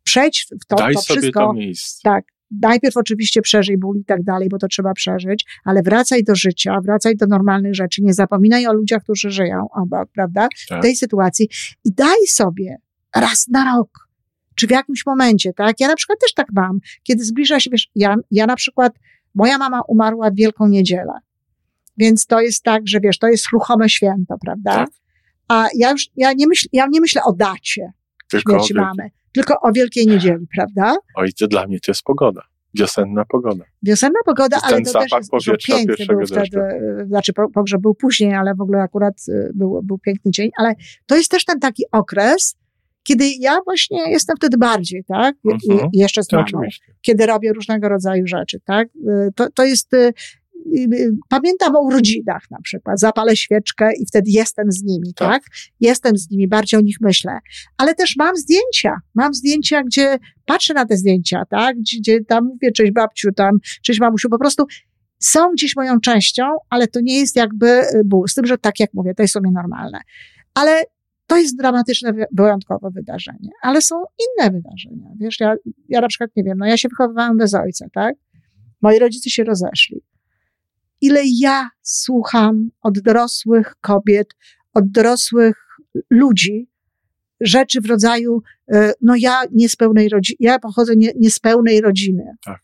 przejdź 0.03 0.47
w 0.61 0.65
to, 0.65 0.75
Daj 0.75 0.93
to 0.93 1.01
sobie 1.01 1.19
wszystko. 1.19 1.39
To 1.39 1.53
miejsce. 1.53 1.99
Tak. 2.03 2.25
Najpierw 2.61 2.97
oczywiście 2.97 3.41
przeżyj 3.41 3.77
ból 3.77 3.97
i 3.97 4.05
tak 4.05 4.23
dalej, 4.23 4.49
bo 4.49 4.57
to 4.57 4.67
trzeba 4.67 4.93
przeżyć, 4.93 5.45
ale 5.65 5.81
wracaj 5.81 6.23
do 6.23 6.35
życia, 6.35 6.81
wracaj 6.81 7.15
do 7.15 7.25
normalnych 7.27 7.75
rzeczy, 7.75 8.01
nie 8.01 8.13
zapominaj 8.13 8.67
o 8.67 8.73
ludziach, 8.73 9.03
którzy 9.03 9.31
żyją 9.31 9.67
obok, 9.81 10.09
prawda? 10.13 10.47
Tak. 10.69 10.79
W 10.79 10.81
tej 10.81 10.95
sytuacji 10.95 11.49
i 11.83 11.93
daj 11.93 12.27
sobie 12.27 12.77
raz 13.15 13.47
na 13.47 13.75
rok 13.75 14.12
czy 14.55 14.67
w 14.67 14.71
jakimś 14.71 15.05
momencie, 15.05 15.53
tak? 15.53 15.79
Ja 15.79 15.87
na 15.87 15.95
przykład 15.95 16.19
też 16.19 16.33
tak 16.33 16.47
mam, 16.53 16.79
kiedy 17.03 17.23
zbliża 17.23 17.59
się, 17.59 17.69
wiesz, 17.69 17.89
ja, 17.95 18.15
ja 18.31 18.45
na 18.45 18.55
przykład 18.55 18.93
Moja 19.35 19.57
mama 19.57 19.81
umarła 19.87 20.31
w 20.31 20.35
Wielką 20.35 20.67
Niedzielę. 20.67 21.13
Więc 21.97 22.25
to 22.25 22.41
jest 22.41 22.63
tak, 22.63 22.81
że 22.85 22.99
wiesz, 22.99 23.17
to 23.17 23.27
jest 23.27 23.45
ruchome 23.53 23.89
święto, 23.89 24.35
prawda? 24.41 24.71
Tak. 24.75 24.89
A 25.47 25.67
ja 25.75 25.91
już, 25.91 26.07
ja 26.15 26.33
nie 26.33 26.47
myślę, 26.47 26.69
ja 26.73 26.87
nie 26.91 27.01
myślę 27.01 27.23
o 27.23 27.33
dacie 27.33 27.91
Tylko 28.31 28.53
śmierci 28.53 28.73
mamy, 28.73 29.09
tylko 29.33 29.55
o 29.61 29.71
Wielkiej 29.71 30.07
Niedzieli, 30.07 30.47
prawda? 30.55 30.95
Oj, 31.15 31.33
to 31.33 31.47
dla 31.47 31.67
mnie 31.67 31.79
to 31.79 31.91
jest 31.91 32.03
pogoda. 32.03 32.41
Wiosenna 32.73 33.25
pogoda. 33.25 33.63
Wiosenna 33.83 34.19
pogoda, 34.25 34.57
ale 34.63 34.81
to 34.81 34.99
też 34.99 35.11
jest, 35.11 35.31
powietrza 35.31 35.75
piękny 35.75 36.05
był 36.05 36.25
wtedy, 36.25 36.39
deszczu. 36.39 36.59
e, 36.59 37.05
znaczy 37.07 37.33
po- 37.33 37.49
pogrzeb 37.49 37.81
był 37.81 37.95
później, 37.95 38.33
ale 38.33 38.55
w 38.55 38.61
ogóle 38.61 38.81
akurat 38.81 39.13
e, 39.29 39.49
był, 39.53 39.81
był 39.83 39.97
piękny 39.97 40.31
dzień, 40.31 40.49
ale 40.57 40.73
to 41.05 41.15
jest 41.15 41.31
też 41.31 41.45
ten 41.45 41.59
taki 41.59 41.83
okres, 41.91 42.55
kiedy 43.03 43.25
ja 43.39 43.57
właśnie 43.65 44.11
jestem 44.11 44.35
wtedy 44.37 44.57
bardziej, 44.57 45.03
tak? 45.07 45.35
Mhm. 45.69 45.89
Jeszcze 45.93 46.23
z 46.23 46.31
mamą 46.31 46.43
oczywiście. 46.43 46.85
kiedy 47.01 47.25
robię 47.25 47.53
różnego 47.53 47.89
rodzaju 47.89 48.27
rzeczy, 48.27 48.59
tak? 48.65 48.87
Y, 48.87 49.31
To, 49.35 49.49
to 49.51 49.63
jest, 49.65 49.93
y, 49.93 50.13
y, 50.77 51.11
pamiętam 51.29 51.75
o 51.75 51.79
urodzinach 51.81 52.51
na 52.51 52.57
przykład, 52.63 52.99
zapalę 52.99 53.35
świeczkę 53.35 53.89
i 53.99 54.05
wtedy 54.05 54.31
jestem 54.31 54.71
z 54.71 54.83
nimi, 54.83 55.13
Tak. 55.13 55.29
tak? 55.31 55.43
Jestem 55.79 56.17
z 56.17 56.29
nimi, 56.31 56.47
bardziej 56.47 56.79
o 56.79 56.83
nich 56.83 56.97
myślę. 57.01 57.39
Ale 57.77 57.95
też 57.95 58.15
mam 58.17 58.35
zdjęcia, 58.35 58.95
mam 59.15 59.33
zdjęcia, 59.33 59.83
gdzie 59.83 60.17
patrzę 60.45 60.73
na 60.73 60.85
te 60.85 60.97
zdjęcia, 60.97 61.43
tak? 61.49 61.77
Gdzie, 61.77 62.23
tam 62.25 62.45
mówię, 62.45 62.71
cześć 62.71 62.91
babciu, 62.91 63.31
tam, 63.31 63.57
cześć 63.81 63.99
mamusiu, 63.99 64.29
po 64.29 64.39
prostu 64.39 64.65
są 65.19 65.51
gdzieś 65.51 65.75
moją 65.75 65.99
częścią, 65.99 66.43
ale 66.69 66.87
to 66.87 66.99
nie 67.01 67.19
jest 67.19 67.35
jakby 67.35 67.81
ból. 68.05 68.27
Z 68.27 68.33
tym, 68.33 68.45
że 68.45 68.57
tak 68.57 68.79
jak 68.79 68.93
mówię, 68.93 69.13
to 69.15 69.23
jest 69.23 69.33
sobie 69.33 69.51
normalne. 69.51 69.99
Ale 70.53 70.83
to 71.33 71.37
jest 71.41 71.57
dramatyczne, 71.57 72.13
wy- 72.13 72.25
wyjątkowe 72.31 72.89
wydarzenie. 72.91 73.49
Ale 73.61 73.81
są 73.81 73.95
inne 74.19 74.51
wydarzenia. 74.51 75.09
Wiesz, 75.19 75.39
ja, 75.39 75.55
ja 75.89 76.01
na 76.01 76.07
przykład 76.07 76.29
nie 76.35 76.43
wiem, 76.43 76.57
no 76.57 76.65
ja 76.65 76.77
się 76.77 76.89
wychowywałam 76.89 77.37
bez 77.37 77.53
ojca, 77.53 77.85
tak? 77.93 78.15
Moi 78.81 78.99
rodzice 78.99 79.29
się 79.29 79.43
rozeszli. 79.43 80.01
Ile 81.01 81.21
ja 81.39 81.69
słucham 81.81 82.69
od 82.81 82.99
dorosłych 82.99 83.75
kobiet, 83.81 84.27
od 84.73 84.91
dorosłych 84.91 85.55
ludzi, 86.09 86.69
rzeczy 87.41 87.81
w 87.81 87.85
rodzaju, 87.85 88.41
e, 88.73 88.93
no 89.01 89.13
ja 89.19 89.41
nie 89.51 89.69
rodziny, 90.09 90.37
ja 90.39 90.59
pochodzę 90.59 90.93
nie, 90.95 91.11
z 91.31 91.39
rodziny. 91.81 92.23
Tak. 92.45 92.62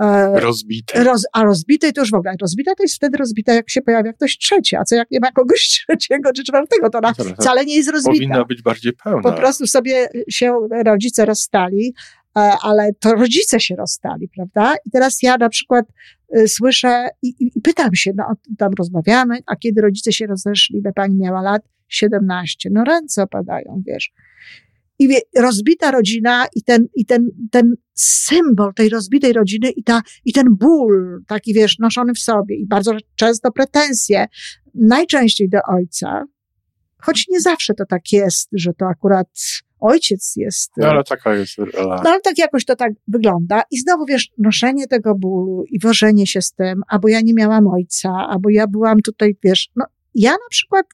E, 0.00 0.40
Rozbite. 0.40 1.04
Roz, 1.04 1.26
a 1.32 1.44
rozbitej 1.44 1.92
to 1.92 2.00
już 2.00 2.10
w 2.10 2.14
ogóle. 2.14 2.34
Rozbita 2.40 2.74
to 2.74 2.82
jest 2.82 2.94
wtedy 2.96 3.18
rozbita, 3.18 3.54
jak 3.54 3.70
się 3.70 3.82
pojawia 3.82 4.12
ktoś 4.12 4.38
trzeci, 4.38 4.76
a 4.76 4.84
co 4.84 4.94
jak 4.96 5.10
nie 5.10 5.20
ma 5.20 5.32
kogoś 5.32 5.60
trzeciego 5.68 6.32
czy 6.32 6.44
czwartego, 6.44 6.90
to 6.90 6.98
ona 6.98 7.12
wcale 7.42 7.64
nie 7.64 7.76
jest 7.76 7.90
rozbita. 7.90 8.14
Powinna 8.14 8.44
być 8.44 8.62
bardziej 8.62 8.92
pełna. 8.92 9.22
Po 9.22 9.32
prostu 9.32 9.66
sobie 9.66 10.08
się 10.30 10.68
rodzice 10.84 11.24
rozstali, 11.24 11.94
e, 12.36 12.40
ale 12.62 12.90
to 13.00 13.12
rodzice 13.14 13.60
się 13.60 13.76
rozstali, 13.76 14.28
prawda? 14.28 14.74
I 14.86 14.90
teraz 14.90 15.22
ja 15.22 15.36
na 15.36 15.48
przykład 15.48 15.86
y, 16.36 16.48
słyszę 16.48 17.08
i, 17.22 17.28
i- 17.28 17.50
i 17.58 17.60
pytam 17.60 17.94
się, 17.94 18.12
no 18.16 18.24
tam 18.58 18.72
rozmawiamy, 18.78 19.38
a 19.46 19.56
kiedy 19.56 19.80
rodzice 19.82 20.12
się 20.12 20.26
rozeszli, 20.26 20.78
ile 20.78 20.92
pani 20.92 21.16
miała 21.16 21.42
lat? 21.42 21.62
17. 21.88 22.70
No 22.72 22.84
ręce 22.84 23.22
opadają, 23.22 23.82
wiesz. 23.86 24.12
I 25.02 25.16
rozbita 25.36 25.90
rodzina 25.90 26.46
i 26.56 26.62
ten, 26.62 26.86
i 26.94 27.06
ten, 27.06 27.28
ten 27.50 27.74
symbol 27.94 28.74
tej 28.74 28.88
rozbitej 28.88 29.32
rodziny 29.32 29.70
i, 29.70 29.84
ta, 29.84 30.02
i 30.24 30.32
ten 30.32 30.46
ból, 30.50 31.22
taki 31.26 31.54
wiesz, 31.54 31.78
noszony 31.78 32.14
w 32.14 32.18
sobie 32.18 32.56
i 32.56 32.66
bardzo 32.66 32.92
często 33.14 33.52
pretensje, 33.52 34.26
najczęściej 34.74 35.48
do 35.48 35.58
ojca, 35.68 36.24
choć 36.98 37.26
nie 37.28 37.40
zawsze 37.40 37.74
to 37.74 37.84
tak 37.86 38.12
jest, 38.12 38.48
że 38.52 38.74
to 38.74 38.86
akurat 38.86 39.28
ojciec 39.80 40.32
jest. 40.36 40.70
No 40.76 40.88
ale 40.88 41.04
taka 41.04 41.34
jest 41.34 41.58
rola. 41.58 42.00
No 42.04 42.10
ale 42.10 42.20
tak 42.20 42.38
jakoś 42.38 42.64
to 42.64 42.76
tak 42.76 42.92
wygląda. 43.08 43.62
I 43.70 43.78
znowu 43.78 44.06
wiesz, 44.06 44.30
noszenie 44.38 44.86
tego 44.86 45.14
bólu 45.14 45.64
i 45.70 45.80
wożenie 45.80 46.26
się 46.26 46.42
z 46.42 46.52
tym, 46.52 46.82
albo 46.88 47.08
ja 47.08 47.20
nie 47.20 47.34
miałam 47.34 47.66
ojca, 47.66 48.10
albo 48.28 48.50
ja 48.50 48.66
byłam 48.66 49.00
tutaj, 49.00 49.36
wiesz, 49.44 49.68
no 49.76 49.84
ja 50.14 50.30
na 50.30 50.48
przykład 50.50 50.86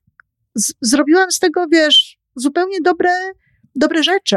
z, 0.54 0.72
zrobiłam 0.80 1.30
z 1.30 1.38
tego, 1.38 1.66
wiesz, 1.72 2.18
zupełnie 2.36 2.78
dobre, 2.84 3.10
dobre 3.74 4.02
rzeczy. 4.02 4.36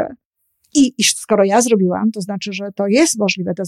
I, 0.74 0.94
I 0.98 1.04
skoro 1.04 1.44
ja 1.44 1.62
zrobiłam, 1.62 2.10
to 2.10 2.20
znaczy, 2.20 2.52
że 2.52 2.68
to 2.76 2.86
jest 2.86 3.18
możliwe 3.18 3.54
do 3.54 3.62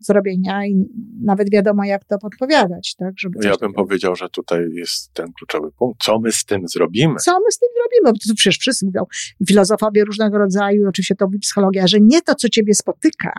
zrobienia 0.00 0.66
i 0.66 0.84
nawet 1.22 1.50
wiadomo, 1.50 1.84
jak 1.84 2.04
to 2.04 2.18
podpowiadać, 2.18 2.94
tak? 2.94 3.14
Żeby 3.18 3.38
Ja 3.42 3.50
bym 3.50 3.58
takiego- 3.60 3.84
powiedział, 3.84 4.16
że 4.16 4.28
tutaj 4.28 4.66
jest 4.72 5.12
ten 5.12 5.32
kluczowy 5.32 5.72
punkt. 5.72 6.02
Co 6.04 6.18
my 6.18 6.32
z 6.32 6.44
tym 6.44 6.68
zrobimy? 6.68 7.14
co 7.16 7.32
my 7.40 7.52
z 7.52 7.58
tym 7.58 7.68
robimy? 7.84 8.12
Bo 8.12 8.18
to 8.28 8.34
przecież 8.36 8.58
wszyscy 8.58 8.86
mówią, 8.86 9.04
filozofowie 9.48 10.04
różnego 10.04 10.38
rodzaju, 10.38 10.88
oczywiście 10.88 11.14
to 11.14 11.24
mówi 11.26 11.38
psychologia, 11.38 11.86
że 11.86 11.98
nie 12.00 12.22
to, 12.22 12.34
co 12.34 12.48
ciebie 12.48 12.74
spotyka, 12.74 13.32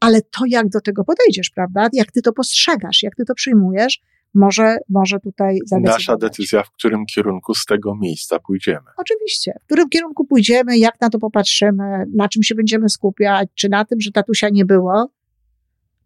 ale 0.00 0.22
to, 0.22 0.44
jak 0.48 0.68
do 0.68 0.80
tego 0.80 1.04
podejdziesz, 1.04 1.50
prawda? 1.50 1.88
Jak 1.92 2.12
ty 2.12 2.22
to 2.22 2.32
postrzegasz, 2.32 3.02
jak 3.02 3.14
ty 3.16 3.24
to 3.24 3.34
przyjmujesz, 3.34 4.00
może, 4.34 4.76
może 4.88 5.20
tutaj 5.20 5.58
zadecydować. 5.66 6.06
Nasza 6.08 6.16
decyzja, 6.16 6.62
w 6.62 6.70
którym 6.70 7.06
kierunku 7.06 7.54
z 7.54 7.64
tego 7.64 7.96
miejsca 7.96 8.38
pójdziemy. 8.38 8.86
Oczywiście. 8.96 9.52
W 9.62 9.64
którym 9.64 9.88
kierunku 9.88 10.24
pójdziemy, 10.24 10.78
jak 10.78 11.00
na 11.00 11.10
to 11.10 11.18
popatrzymy, 11.18 12.04
na 12.14 12.28
czym 12.28 12.42
się 12.42 12.54
będziemy 12.54 12.88
skupiać, 12.88 13.48
czy 13.54 13.68
na 13.68 13.84
tym, 13.84 14.00
że 14.00 14.12
tatusia 14.12 14.48
nie 14.48 14.64
było, 14.64 15.10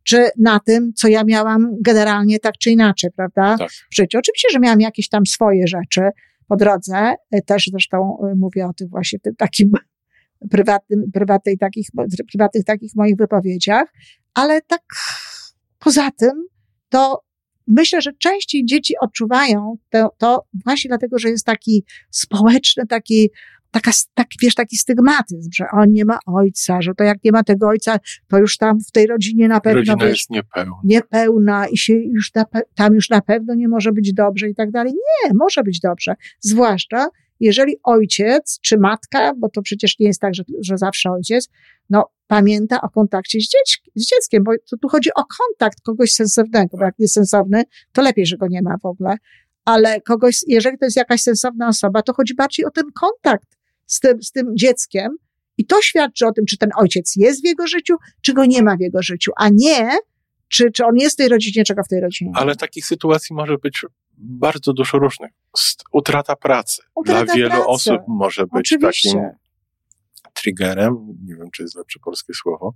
czy 0.05 0.29
na 0.39 0.61
tym, 0.61 0.93
co 0.97 1.09
ja 1.09 1.25
miałam 1.25 1.77
generalnie 1.81 2.39
tak 2.39 2.59
czy 2.59 2.71
inaczej, 2.71 3.11
prawda? 3.17 3.57
Tak. 3.59 3.71
W 3.71 3.95
życiu. 3.95 4.19
Oczywiście, 4.19 4.49
że 4.53 4.59
miałam 4.61 4.81
jakieś 4.81 5.09
tam 5.09 5.27
swoje 5.27 5.67
rzeczy 5.67 6.11
po 6.49 6.57
drodze, 6.57 7.15
y, 7.35 7.43
też 7.47 7.69
zresztą 7.71 8.19
y, 8.33 8.37
mówię 8.37 8.67
o 8.67 8.73
tym 8.73 8.89
właśnie 8.89 9.19
w 9.19 9.23
tym 9.23 9.37
takim 9.37 9.73
prywatnym, 10.51 11.11
prywatnej 11.13 11.59
takich, 11.59 11.89
prywatnych 12.33 12.65
takich 12.65 12.93
moich 12.97 13.17
wypowiedziach, 13.17 13.93
ale 14.35 14.63
tak 14.63 14.83
poza 15.79 16.11
tym, 16.11 16.47
to 16.89 17.23
myślę, 17.67 18.03
że 18.03 18.13
częściej 18.13 18.65
dzieci 18.65 18.95
odczuwają 19.01 19.77
to, 19.91 20.11
to 20.19 20.45
właśnie 20.65 20.89
dlatego, 20.89 21.19
że 21.19 21.29
jest 21.31 21.47
taki 21.47 21.85
społeczny, 22.11 22.87
taki, 22.87 23.31
taka, 23.71 23.91
taki, 24.15 24.39
wiesz, 24.43 24.55
taki 24.55 24.77
stygmatyzm, 24.77 25.51
że 25.55 25.65
on 25.73 25.93
nie 25.93 26.05
ma 26.05 26.19
ojca, 26.27 26.83
że 26.83 26.95
to 26.95 27.05
jak 27.05 27.25
nie 27.25 27.33
ma 27.33 27.43
tego 27.43 27.69
ojca, 27.69 27.97
to 28.29 28.39
już 28.39 28.57
tam 28.57 28.81
w 28.81 28.93
tej 28.93 29.07
rodzinie 29.07 29.49
na 29.49 29.61
pewno, 29.61 29.79
Rodzina 29.79 29.97
wiesz, 29.97 30.19
jest 30.19 30.31
niepełna. 30.31 30.77
niepełna 30.85 31.69
i 31.69 31.79
się 31.79 31.95
już 31.95 32.35
na, 32.35 32.45
tam 32.75 32.95
już 32.95 33.11
na 33.11 33.21
pewno 33.21 33.55
nie 33.55 33.69
może 33.69 33.93
być 33.93 34.13
dobrze 34.13 34.49
i 34.49 34.55
tak 34.55 34.71
dalej. 34.71 34.93
Nie, 34.93 35.35
może 35.35 35.63
być 35.63 35.81
dobrze. 35.81 36.15
Zwłaszcza 36.41 37.07
jeżeli 37.43 37.77
ojciec 37.83 38.59
czy 38.61 38.79
matka, 38.79 39.33
bo 39.39 39.49
to 39.49 39.63
przecież 39.63 39.99
nie 39.99 40.07
jest 40.07 40.21
tak, 40.21 40.35
że, 40.35 40.43
że 40.61 40.79
zawsze 40.79 41.11
ojciec, 41.11 41.49
no 41.91 42.05
pamięta 42.27 42.81
o 42.81 42.89
kontakcie 42.89 43.41
z, 43.41 43.43
dzieć, 43.43 43.83
z 43.95 44.07
dzieckiem, 44.07 44.45
bo 44.45 44.53
tu, 44.71 44.77
tu 44.77 44.89
chodzi 44.89 45.11
o 45.15 45.23
kontakt 45.39 45.81
kogoś 45.81 46.13
sensownego, 46.13 46.77
bo 46.77 46.85
jak 46.85 46.95
jest 46.99 47.15
sensowny, 47.15 47.63
to 47.93 48.03
lepiej, 48.03 48.27
że 48.27 48.37
go 48.37 48.47
nie 48.49 48.63
ma 48.63 48.75
w 48.83 48.87
ogóle. 48.87 49.17
Ale 49.65 50.01
kogoś, 50.01 50.41
jeżeli 50.47 50.79
to 50.79 50.85
jest 50.87 50.97
jakaś 50.97 51.23
sensowna 51.23 51.69
osoba, 51.69 52.03
to 52.03 52.13
chodzi 52.15 52.35
bardziej 52.35 52.67
o 52.67 52.71
ten 52.71 52.85
kontakt 52.95 53.49
z 53.87 54.01
tym, 54.01 54.23
z 54.23 54.33
tym 54.33 54.57
dzieckiem 54.57 55.17
i 55.59 55.67
to 55.67 55.83
świadczy 55.83 56.27
o 56.27 56.33
tym, 56.33 56.47
czy 56.47 56.59
ten 56.59 56.71
ojciec 56.77 57.17
jest 57.17 57.43
w 57.43 57.45
jego 57.45 57.67
życiu, 57.67 57.95
czy 58.21 58.33
go 58.33 58.45
nie 58.45 58.63
ma 58.63 58.77
w 58.77 58.81
jego 58.81 59.03
życiu, 59.03 59.33
a 59.37 59.49
nie, 59.53 59.91
czy, 60.49 60.71
czy 60.71 60.85
on 60.85 60.97
jest 60.97 61.17
w 61.17 61.19
tej 61.19 61.29
rodzinie, 61.29 61.65
czego 61.65 61.83
w 61.85 61.89
tej 61.89 62.01
rodzinie 62.01 62.31
nie. 62.31 62.41
Ale 62.41 62.57
takich 62.57 62.87
sytuacji 62.87 63.37
może 63.37 63.59
być 63.59 63.85
bardzo 64.19 64.73
dużo 64.73 64.99
różnych. 64.99 65.31
Utrata 65.93 66.37
pracy. 66.37 66.83
Utrata 66.95 67.25
Dla 67.25 67.35
wielu 67.35 67.49
pracy. 67.51 67.67
osób 67.67 68.01
może 68.09 68.43
być 68.47 68.73
Oczywiście. 68.73 69.11
takim 69.13 69.31
triggerem, 70.35 71.17
nie 71.25 71.35
wiem, 71.37 71.51
czy 71.55 71.63
jest 71.63 71.77
lepsze 71.77 71.99
polskie 72.05 72.35
słowo, 72.35 72.75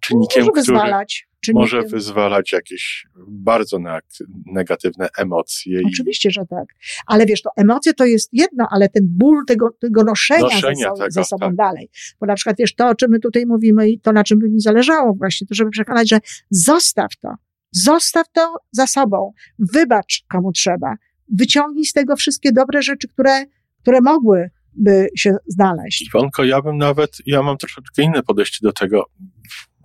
czynnikiem, 0.00 0.40
może 0.44 0.50
który 0.50 0.62
wyzwalać. 0.78 1.28
czynnikiem. 1.40 1.60
może 1.78 1.82
wyzwalać 1.88 2.52
jakieś 2.52 3.06
bardzo 3.28 3.78
ne- 3.78 4.00
negatywne 4.46 5.08
emocje. 5.18 5.80
Oczywiście, 5.86 6.30
że 6.30 6.46
tak. 6.50 6.64
Ale 7.06 7.26
wiesz, 7.26 7.42
to 7.42 7.50
emocje 7.56 7.94
to 7.94 8.04
jest 8.04 8.28
jedno, 8.32 8.66
ale 8.70 8.88
ten 8.88 9.02
ból 9.08 9.44
tego, 9.46 9.70
tego 9.80 10.04
noszenia, 10.04 10.40
Noszenia 10.42 10.74
ze, 10.74 10.84
so, 10.84 10.94
tego, 10.96 11.10
ze 11.10 11.24
sobą 11.24 11.46
tak. 11.46 11.56
dalej. 11.56 11.90
Bo 12.20 12.26
na 12.26 12.34
przykład 12.34 12.56
wiesz, 12.58 12.74
to, 12.74 12.88
o 12.88 12.94
czym 12.94 13.10
my 13.10 13.20
tutaj 13.20 13.46
mówimy 13.46 13.90
i 13.90 14.00
to, 14.00 14.12
na 14.12 14.24
czym 14.24 14.38
by 14.38 14.48
mi 14.48 14.60
zależało 14.60 15.14
właśnie, 15.14 15.46
to 15.46 15.54
żeby 15.54 15.70
przekonać, 15.70 16.08
że 16.10 16.18
zostaw 16.50 17.10
to. 17.22 17.28
Zostaw 17.72 18.26
to 18.32 18.54
za 18.72 18.86
sobą. 18.86 19.32
Wybacz 19.58 20.24
komu 20.32 20.52
trzeba. 20.52 20.94
Wyciągnij 21.28 21.84
z 21.84 21.92
tego 21.92 22.16
wszystkie 22.16 22.52
dobre 22.52 22.82
rzeczy, 22.82 23.08
które, 23.08 23.44
które 23.82 24.00
mogłyby 24.00 25.08
się 25.16 25.36
znaleźć. 25.46 26.06
Iwonko, 26.06 26.44
ja 26.44 26.62
bym 26.62 26.78
nawet, 26.78 27.16
ja 27.26 27.42
mam 27.42 27.56
troszeczkę 27.56 28.02
inne 28.02 28.22
podejście 28.22 28.58
do 28.62 28.72
tego. 28.72 29.04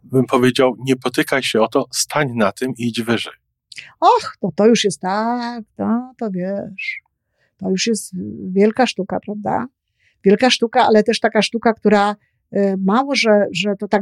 Bym 0.03 0.25
powiedział, 0.25 0.75
nie 0.79 0.95
potykaj 0.95 1.43
się 1.43 1.61
o 1.61 1.67
to, 1.67 1.85
stań 1.93 2.31
na 2.35 2.51
tym 2.51 2.73
i 2.77 2.87
idź 2.87 3.01
wyżej. 3.01 3.33
Och, 3.99 4.37
to, 4.39 4.49
to 4.55 4.65
już 4.67 4.83
jest 4.83 5.01
tak, 5.01 5.63
no 5.77 6.13
to 6.17 6.31
wiesz, 6.31 7.01
to 7.57 7.69
już 7.69 7.87
jest 7.87 8.13
wielka 8.51 8.87
sztuka, 8.87 9.19
prawda? 9.25 9.65
Wielka 10.23 10.49
sztuka, 10.49 10.85
ale 10.85 11.03
też 11.03 11.19
taka 11.19 11.41
sztuka, 11.41 11.73
która 11.73 12.15
y, 12.55 12.75
mało, 12.85 13.15
że, 13.15 13.45
że 13.51 13.75
to 13.79 13.87
tak, 13.87 14.01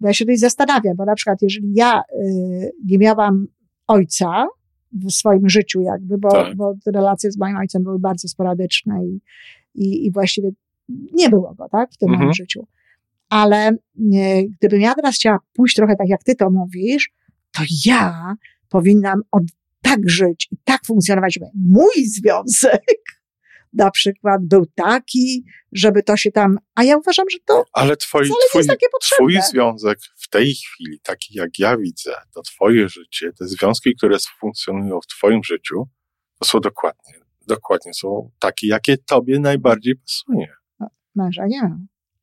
bo 0.00 0.06
ja 0.08 0.12
się 0.14 0.24
tutaj 0.24 0.36
zastanawiam, 0.36 0.96
bo 0.96 1.04
na 1.04 1.14
przykład 1.14 1.42
jeżeli 1.42 1.72
ja 1.74 2.00
y, 2.00 2.72
nie 2.84 2.98
miałam 2.98 3.46
ojca 3.86 4.46
w 4.92 5.10
swoim 5.12 5.48
życiu 5.48 5.80
jakby, 5.80 6.18
bo, 6.18 6.30
Tak. 6.30 6.56
bo 6.56 6.74
relacje 6.86 7.32
z 7.32 7.38
moim 7.38 7.56
ojcem 7.56 7.82
były 7.82 7.98
bardzo 7.98 8.28
sporadyczne 8.28 9.04
i, 9.04 9.20
i, 9.74 10.06
i 10.06 10.12
właściwie 10.12 10.50
nie 11.12 11.28
było 11.30 11.54
go, 11.54 11.68
tak, 11.68 11.92
w 11.92 11.96
tym 11.96 12.08
Mhm. 12.08 12.20
moim 12.24 12.34
życiu. 12.34 12.66
Ale 13.28 13.70
y, 13.70 13.76
gdybym 14.58 14.80
ja 14.80 14.94
teraz 14.94 15.14
chciała 15.14 15.38
pójść 15.52 15.76
trochę 15.76 15.96
tak, 15.96 16.08
jak 16.08 16.22
ty 16.24 16.34
to 16.34 16.50
mówisz, 16.50 17.10
to 17.52 17.62
ja 17.86 18.34
powinnam 18.68 19.20
od, 19.30 19.42
tak 19.82 20.10
żyć 20.10 20.48
i 20.52 20.56
tak 20.64 20.80
funkcjonować, 20.86 21.34
żeby 21.34 21.46
mój 21.54 22.06
związek 22.06 22.82
na 23.72 23.90
przykład 23.90 24.40
był 24.42 24.66
taki, 24.74 25.44
żeby 25.72 26.02
to 26.02 26.16
się 26.16 26.32
tam, 26.32 26.58
a 26.74 26.84
ja 26.84 26.96
uważam, 26.96 27.26
że 27.30 27.38
to 27.44 27.64
Ale 27.72 27.96
twoi, 27.96 28.30
twój, 28.48 28.64
twój 29.00 29.38
związek 29.50 29.98
w 30.16 30.28
tej 30.28 30.54
chwili, 30.54 31.00
taki 31.02 31.34
jak 31.34 31.58
ja 31.58 31.76
widzę, 31.76 32.14
to 32.34 32.42
twoje 32.42 32.88
życie, 32.88 33.32
te 33.32 33.48
związki, 33.48 33.96
które 33.96 34.16
funkcjonują 34.40 35.00
w 35.00 35.06
twoim 35.06 35.44
życiu, 35.44 35.88
to 36.38 36.48
są 36.48 36.60
dokładnie, 36.60 37.14
dokładnie 37.46 37.94
są 37.94 38.30
takie, 38.38 38.66
jakie 38.66 38.96
tobie 38.96 39.40
najbardziej 39.40 39.94
pasuje. 39.96 40.52
Męża 41.14 41.46
nie 41.46 41.76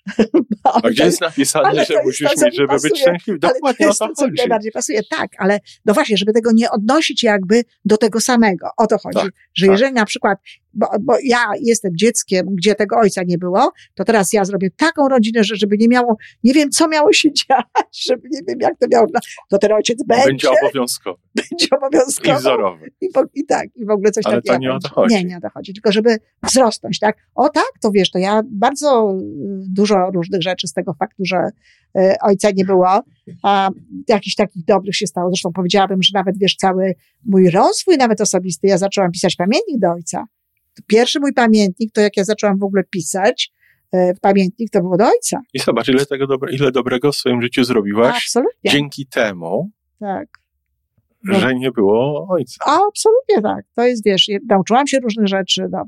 A 0.84 0.90
gdzie 0.90 1.04
jest 1.06 1.22
napisane, 1.22 1.68
ale 1.68 1.86
że 1.86 1.94
jest 1.94 2.06
musisz 2.06 2.30
to, 2.30 2.36
co 2.36 2.46
mieć, 2.46 2.54
mi 2.54 2.58
żeby 2.58 2.74
być 2.74 2.82
pasuje. 2.84 3.02
szczęśliwy? 3.02 3.40
Ale 3.42 3.54
Dokładnie 3.54 3.78
to 3.78 3.86
o 3.86 3.88
jest 3.88 4.00
to 4.00 4.08
to, 4.08 4.14
co 4.14 4.26
chodzi. 4.26 4.36
najbardziej 4.38 4.72
pasuje. 4.72 5.02
Tak, 5.18 5.30
ale 5.38 5.60
no 5.86 5.94
właśnie, 5.94 6.18
żeby 6.18 6.34
tego 6.34 6.52
nie 6.54 6.72
odnosić 6.72 7.24
jakby 7.24 7.64
do 7.86 7.98
tego 7.98 8.22
samego. 8.22 8.68
O 8.78 8.88
to 8.88 8.98
chodzi. 8.98 9.20
Tak, 9.20 9.32
że 9.56 9.66
tak. 9.66 9.72
jeżeli 9.74 9.94
na 9.94 10.06
przykład, 10.06 10.38
bo, 10.74 10.88
bo 11.02 11.16
ja 11.24 11.46
jestem 11.62 11.92
dzieckiem, 11.98 12.46
gdzie 12.56 12.76
tego 12.76 12.98
ojca 12.98 13.22
nie 13.26 13.38
było, 13.38 13.72
to 13.96 14.04
teraz 14.04 14.34
ja 14.34 14.46
zrobię 14.46 14.70
taką 14.78 15.10
rodzinę, 15.10 15.44
że 15.44 15.56
żeby 15.56 15.78
nie 15.78 15.88
miało, 15.88 16.18
nie 16.44 16.54
wiem 16.54 16.70
co 16.70 16.88
miało 16.88 17.14
się 17.14 17.30
dziać, 17.50 18.06
żeby 18.08 18.22
nie 18.32 18.40
wiem 18.48 18.60
jak 18.62 18.74
to 18.80 18.88
miało, 18.92 19.08
to 19.50 19.58
ten 19.58 19.72
ojciec 19.72 20.04
będzie, 20.08 20.26
Będzie 20.26 20.50
obowiązkowy 20.52 21.18
będzie 21.36 21.66
i 21.66 21.78
obowiązkowo. 21.78 22.40
wzorowy. 22.40 22.92
I, 23.02 23.10
po, 23.10 23.24
I 23.34 23.46
tak, 23.46 23.68
i 23.76 23.86
w 23.86 23.90
ogóle 23.90 24.12
coś 24.12 24.26
Ale 24.26 24.36
takiego. 24.36 24.54
to 24.54 24.60
nie 24.60 24.74
o 24.74 24.80
to 24.80 24.90
chodzi. 24.90 25.16
Nie, 25.16 25.24
nie 25.24 25.38
o 25.38 25.42
to 25.42 25.50
chodzi. 25.50 25.74
Tylko 25.74 25.92
żeby 25.92 26.18
wzrosnąć, 26.44 27.00
tak? 27.00 27.18
O 27.36 27.50
tak, 27.50 27.72
to 27.82 27.92
wiesz, 27.92 28.12
to 28.12 28.20
ja 28.20 28.42
bardzo 28.46 29.18
y, 29.22 29.24
dużo 30.06 30.12
różnych 30.12 30.42
rzeczy 30.42 30.68
z 30.68 30.74
tego 30.74 30.94
faktu, 30.94 31.26
że 31.26 31.38
y, 31.98 32.16
ojca 32.22 32.52
nie 32.52 32.66
było, 32.66 33.02
a 33.44 33.70
jakichś 34.08 34.36
takich 34.36 34.66
dobrych 34.66 34.96
się 34.96 35.08
stało. 35.08 35.30
Zresztą 35.30 35.52
powiedziałabym, 35.54 36.04
że 36.04 36.12
nawet 36.14 36.38
wiesz, 36.38 36.56
cały 36.56 36.96
mój 37.26 37.50
rozwój, 37.50 37.98
nawet 37.98 38.22
osobisty, 38.22 38.68
ja 38.68 38.78
zaczęłam 38.78 39.12
pisać 39.12 39.36
pamiętnik 39.36 39.80
do 39.80 39.92
ojca. 39.92 40.26
Pierwszy 40.88 41.20
mój 41.20 41.34
pamiętnik, 41.34 41.92
to 41.94 42.02
jak 42.02 42.18
ja 42.18 42.24
zaczęłam 42.24 42.58
w 42.58 42.64
ogóle 42.64 42.84
pisać, 42.84 43.52
y, 43.96 44.14
pamiętnik, 44.22 44.70
to 44.70 44.82
było 44.82 44.98
do 44.98 45.06
ojca. 45.06 45.42
I 45.54 45.60
zobacz, 45.60 45.88
ile, 45.88 46.06
tego 46.06 46.28
dobre, 46.28 46.54
ile 46.54 46.72
dobrego 46.72 47.12
w 47.12 47.16
swoim 47.16 47.42
życiu 47.42 47.64
zrobiłaś 47.64 48.24
Absolutnie. 48.24 48.72
dzięki 48.72 49.06
temu, 49.06 49.70
Tak. 50.00 50.28
No. 51.34 51.40
że 51.40 51.56
nie 51.56 51.72
było 51.72 52.28
ojca. 52.30 52.56
A, 52.66 52.80
absolutnie 52.88 53.42
tak. 53.42 53.66
To 53.76 53.84
jest, 53.84 54.06
wiesz, 54.06 54.28
nauczyłam 54.50 54.88
się 54.88 55.00
różnych 55.00 55.28
rzeczy, 55.28 55.68
no, 55.72 55.84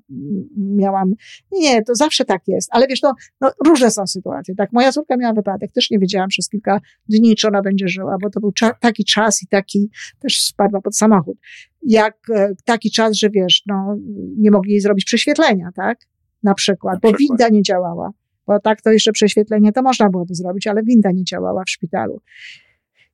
miałam, 0.57 1.13
nie, 1.51 1.83
to 1.83 1.95
zawsze 1.95 2.25
tak 2.25 2.41
jest, 2.47 2.69
ale 2.71 2.87
wiesz, 2.87 3.01
no, 3.01 3.13
no, 3.41 3.51
różne 3.65 3.91
są 3.91 4.07
sytuacje, 4.07 4.55
tak. 4.55 4.73
Moja 4.73 4.91
córka 4.91 5.17
miała 5.17 5.33
wypadek, 5.33 5.71
też 5.71 5.91
nie 5.91 5.99
wiedziałam 5.99 6.29
przez 6.29 6.49
kilka 6.49 6.79
dni, 7.09 7.35
czy 7.35 7.47
ona 7.47 7.61
będzie 7.61 7.87
żyła, 7.87 8.17
bo 8.21 8.29
to 8.29 8.39
był 8.39 8.51
cza- 8.51 8.73
taki 8.79 9.05
czas 9.05 9.43
i 9.43 9.47
taki, 9.47 9.89
też 10.19 10.39
spadła 10.39 10.81
pod 10.81 10.97
samochód. 10.97 11.37
Jak 11.81 12.17
e, 12.35 12.53
taki 12.65 12.91
czas, 12.91 13.15
że 13.15 13.29
wiesz, 13.29 13.63
no, 13.67 13.95
nie 14.37 14.51
mogli 14.51 14.71
jej 14.71 14.81
zrobić 14.81 15.05
prześwietlenia, 15.05 15.69
tak? 15.75 15.99
Na 16.43 16.53
przykład, 16.53 16.93
Na 16.93 16.99
bo 17.09 17.17
przykład. 17.17 17.39
winda 17.39 17.49
nie 17.55 17.61
działała. 17.63 18.11
Bo 18.47 18.59
tak 18.59 18.81
to 18.81 18.91
jeszcze 18.91 19.11
prześwietlenie 19.11 19.71
to 19.71 19.81
można 19.81 20.09
byłoby 20.09 20.35
zrobić, 20.35 20.67
ale 20.67 20.83
winda 20.83 21.11
nie 21.11 21.23
działała 21.23 21.63
w 21.63 21.69
szpitalu. 21.69 22.21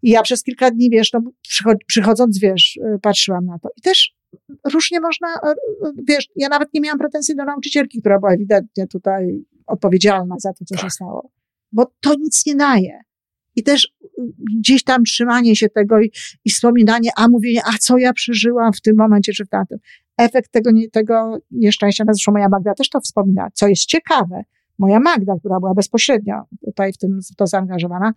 I 0.06 0.10
ja 0.10 0.22
przez 0.22 0.44
kilka 0.44 0.72
dni, 0.72 0.90
wiesz, 0.90 1.14
no, 1.14 1.20
przychod- 1.48 1.86
przychodząc, 1.88 2.40
wiesz, 2.40 2.78
y, 2.96 3.00
patrzyłam 3.02 3.46
na 3.46 3.60
to. 3.60 3.70
I 3.78 3.82
też 3.82 4.16
różnie 4.74 5.00
można, 5.00 5.28
y, 5.28 5.88
y, 5.88 5.92
wiesz, 6.08 6.28
ja 6.36 6.50
nawet 6.50 6.74
nie 6.74 6.82
miałam 6.82 7.00
pretensji 7.00 7.36
do 7.36 7.46
nauczycielki, 7.46 8.00
która 8.00 8.20
była 8.20 8.34
ewidentnie 8.34 8.88
tutaj 8.88 9.46
odpowiedzialna 9.68 10.36
za 10.40 10.54
to, 10.54 10.66
co 10.66 10.76
się 10.76 10.82
Tak. 10.82 10.92
stało. 10.92 11.32
Bo 11.72 11.92
to 12.02 12.14
nic 12.20 12.46
nie 12.46 12.56
daje. 12.56 13.00
I 13.56 13.64
też 13.64 13.94
gdzieś 14.60 14.84
tam 14.84 15.04
trzymanie 15.04 15.56
się 15.56 15.70
tego 15.70 16.02
i, 16.02 16.12
i 16.46 16.50
wspominanie, 16.50 17.10
a 17.18 17.28
mówienie, 17.28 17.62
a 17.66 17.78
co 17.78 17.98
ja 17.98 18.14
przeżyłam 18.14 18.74
w 18.74 18.82
tym 18.82 18.96
momencie, 18.98 19.34
czy 19.34 19.46
w 19.46 19.50
tamtym. 19.50 19.78
Efekt 20.18 20.52
tego, 20.52 20.72
tego 20.92 21.38
nieszczęścia, 21.52 22.04
zresztą 22.08 22.32
moja 22.32 22.50
Magda 22.50 22.74
też 22.74 22.90
to 22.90 23.00
wspomina, 23.00 23.48
co 23.54 23.68
jest 23.68 23.86
ciekawe. 23.86 24.44
Moja 24.80 25.00
Magda, 25.00 25.34
która 25.40 25.60
była 25.60 25.74
bezpośrednio 25.74 26.44
tutaj 26.66 26.94
w 26.94 26.98
tym 26.98 27.20
w 27.32 27.36
to 27.36 27.48
zaangażowana, 27.48 28.14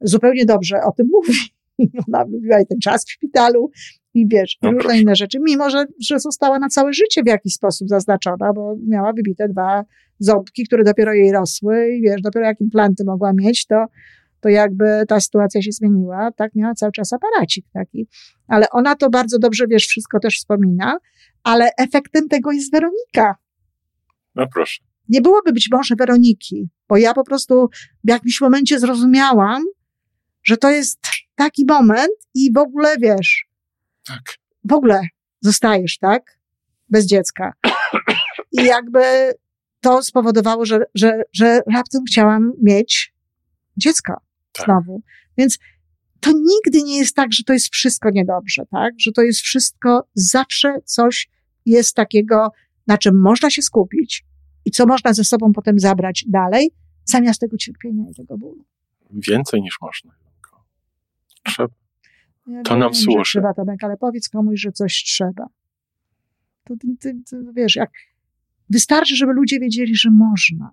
zupełnie 0.00 0.46
dobrze 0.46 0.82
o 0.82 0.92
tym 0.92 1.08
mówi. 1.12 1.38
Ona 2.08 2.24
lubiła 2.24 2.60
i 2.60 2.66
ten 2.66 2.78
czas 2.78 3.04
w 3.04 3.10
szpitalu 3.10 3.70
i 4.14 4.28
wiesz, 4.28 4.58
No 4.62 4.70
różne 4.70 4.98
inne 4.98 5.14
rzeczy, 5.14 5.38
mimo 5.40 5.70
że, 5.70 5.84
że 6.00 6.20
została 6.20 6.58
na 6.58 6.68
całe 6.68 6.92
życie 6.92 7.22
w 7.22 7.26
jakiś 7.26 7.54
sposób 7.54 7.88
zaznaczona, 7.88 8.52
bo 8.52 8.76
miała 8.88 9.12
wybite 9.12 9.48
dwa 9.48 9.84
ząbki, 10.18 10.64
które 10.64 10.84
dopiero 10.84 11.12
jej 11.12 11.32
rosły 11.32 11.88
i 11.96 12.02
wiesz, 12.02 12.22
dopiero 12.22 12.46
jak 12.46 12.60
implanty 12.60 13.04
mogła 13.04 13.32
mieć, 13.32 13.66
to, 13.66 13.86
to 14.40 14.48
jakby 14.48 14.84
ta 15.08 15.20
sytuacja 15.20 15.62
się 15.62 15.72
zmieniła, 15.72 16.30
tak 16.32 16.54
miała 16.54 16.74
cały 16.74 16.92
czas 16.92 17.12
aparacik 17.12 17.66
taki. 17.72 18.08
Ale 18.48 18.70
ona 18.70 18.94
to 18.94 19.10
bardzo 19.10 19.38
dobrze, 19.38 19.66
wiesz, 19.66 19.86
wszystko 19.86 20.20
też 20.20 20.36
wspomina, 20.36 20.98
ale 21.42 21.70
efektem 21.78 22.28
tego 22.28 22.52
jest 22.52 22.72
Weronika. 22.72 23.34
No 24.34 24.46
proszę. 24.54 24.89
Nie 25.10 25.20
byłoby 25.20 25.52
być 25.52 25.68
może 25.72 25.94
Weroniki, 25.96 26.68
bo 26.88 26.96
ja 26.96 27.14
po 27.14 27.24
prostu 27.24 27.68
w 28.04 28.08
jakimś 28.08 28.40
momencie 28.40 28.78
zrozumiałam, 28.78 29.62
że 30.42 30.56
to 30.56 30.70
jest 30.70 31.00
taki 31.34 31.64
moment 31.68 32.10
i 32.34 32.52
w 32.52 32.58
ogóle, 32.58 32.96
wiesz, 32.98 33.46
Tak. 34.04 34.22
w 34.64 34.72
ogóle 34.72 35.02
zostajesz, 35.40 35.98
tak? 35.98 36.38
Bez 36.88 37.06
dziecka. 37.06 37.52
I 38.52 38.64
jakby 38.64 39.00
to 39.80 40.02
spowodowało, 40.02 40.64
że, 40.66 40.80
że, 40.94 41.22
że 41.32 41.60
raptem 41.74 42.02
chciałam 42.08 42.52
mieć 42.62 43.14
dziecko 43.76 44.12
Tak. 44.52 44.66
znowu. 44.66 45.02
Więc 45.38 45.58
to 46.20 46.30
nigdy 46.32 46.82
nie 46.82 46.98
jest 46.98 47.16
tak, 47.16 47.32
że 47.32 47.44
to 47.44 47.52
jest 47.52 47.68
wszystko 47.72 48.10
niedobrze, 48.10 48.62
tak? 48.70 48.94
Że 48.98 49.12
to 49.12 49.22
jest 49.22 49.40
wszystko, 49.40 50.08
zawsze 50.14 50.74
coś 50.84 51.28
jest 51.66 51.94
takiego, 51.94 52.48
na 52.86 52.98
czym 52.98 53.20
można 53.20 53.50
się 53.50 53.62
skupić 53.62 54.24
i 54.64 54.70
co 54.70 54.86
można 54.86 55.12
ze 55.12 55.24
sobą 55.24 55.52
potem 55.52 55.78
zabrać 55.78 56.24
dalej, 56.28 56.70
zamiast 57.04 57.40
tego 57.40 57.56
cierpienia 57.56 58.10
i 58.10 58.14
tego 58.14 58.38
bólu. 58.38 58.64
Więcej 59.10 59.62
niż 59.62 59.78
można. 59.80 60.12
Trzeba. 61.44 61.74
Ja 62.46 62.62
To 62.62 62.76
nam 62.76 62.92
wiem, 62.92 62.94
że 62.94 63.00
służy. 63.00 63.30
Trzeba, 63.30 63.54
Tomek, 63.54 63.84
ale 63.84 63.96
powiedz 63.96 64.28
komuś, 64.28 64.60
że 64.60 64.72
coś 64.72 65.02
trzeba. 65.06 65.46
To, 66.64 66.74
ty, 66.76 66.88
ty, 67.00 67.14
ty, 67.30 67.36
wiesz, 67.54 67.76
jak 67.76 67.90
wystarczy, 68.70 69.16
żeby 69.16 69.32
ludzie 69.32 69.60
wiedzieli, 69.60 69.96
że 69.96 70.10
można. 70.10 70.70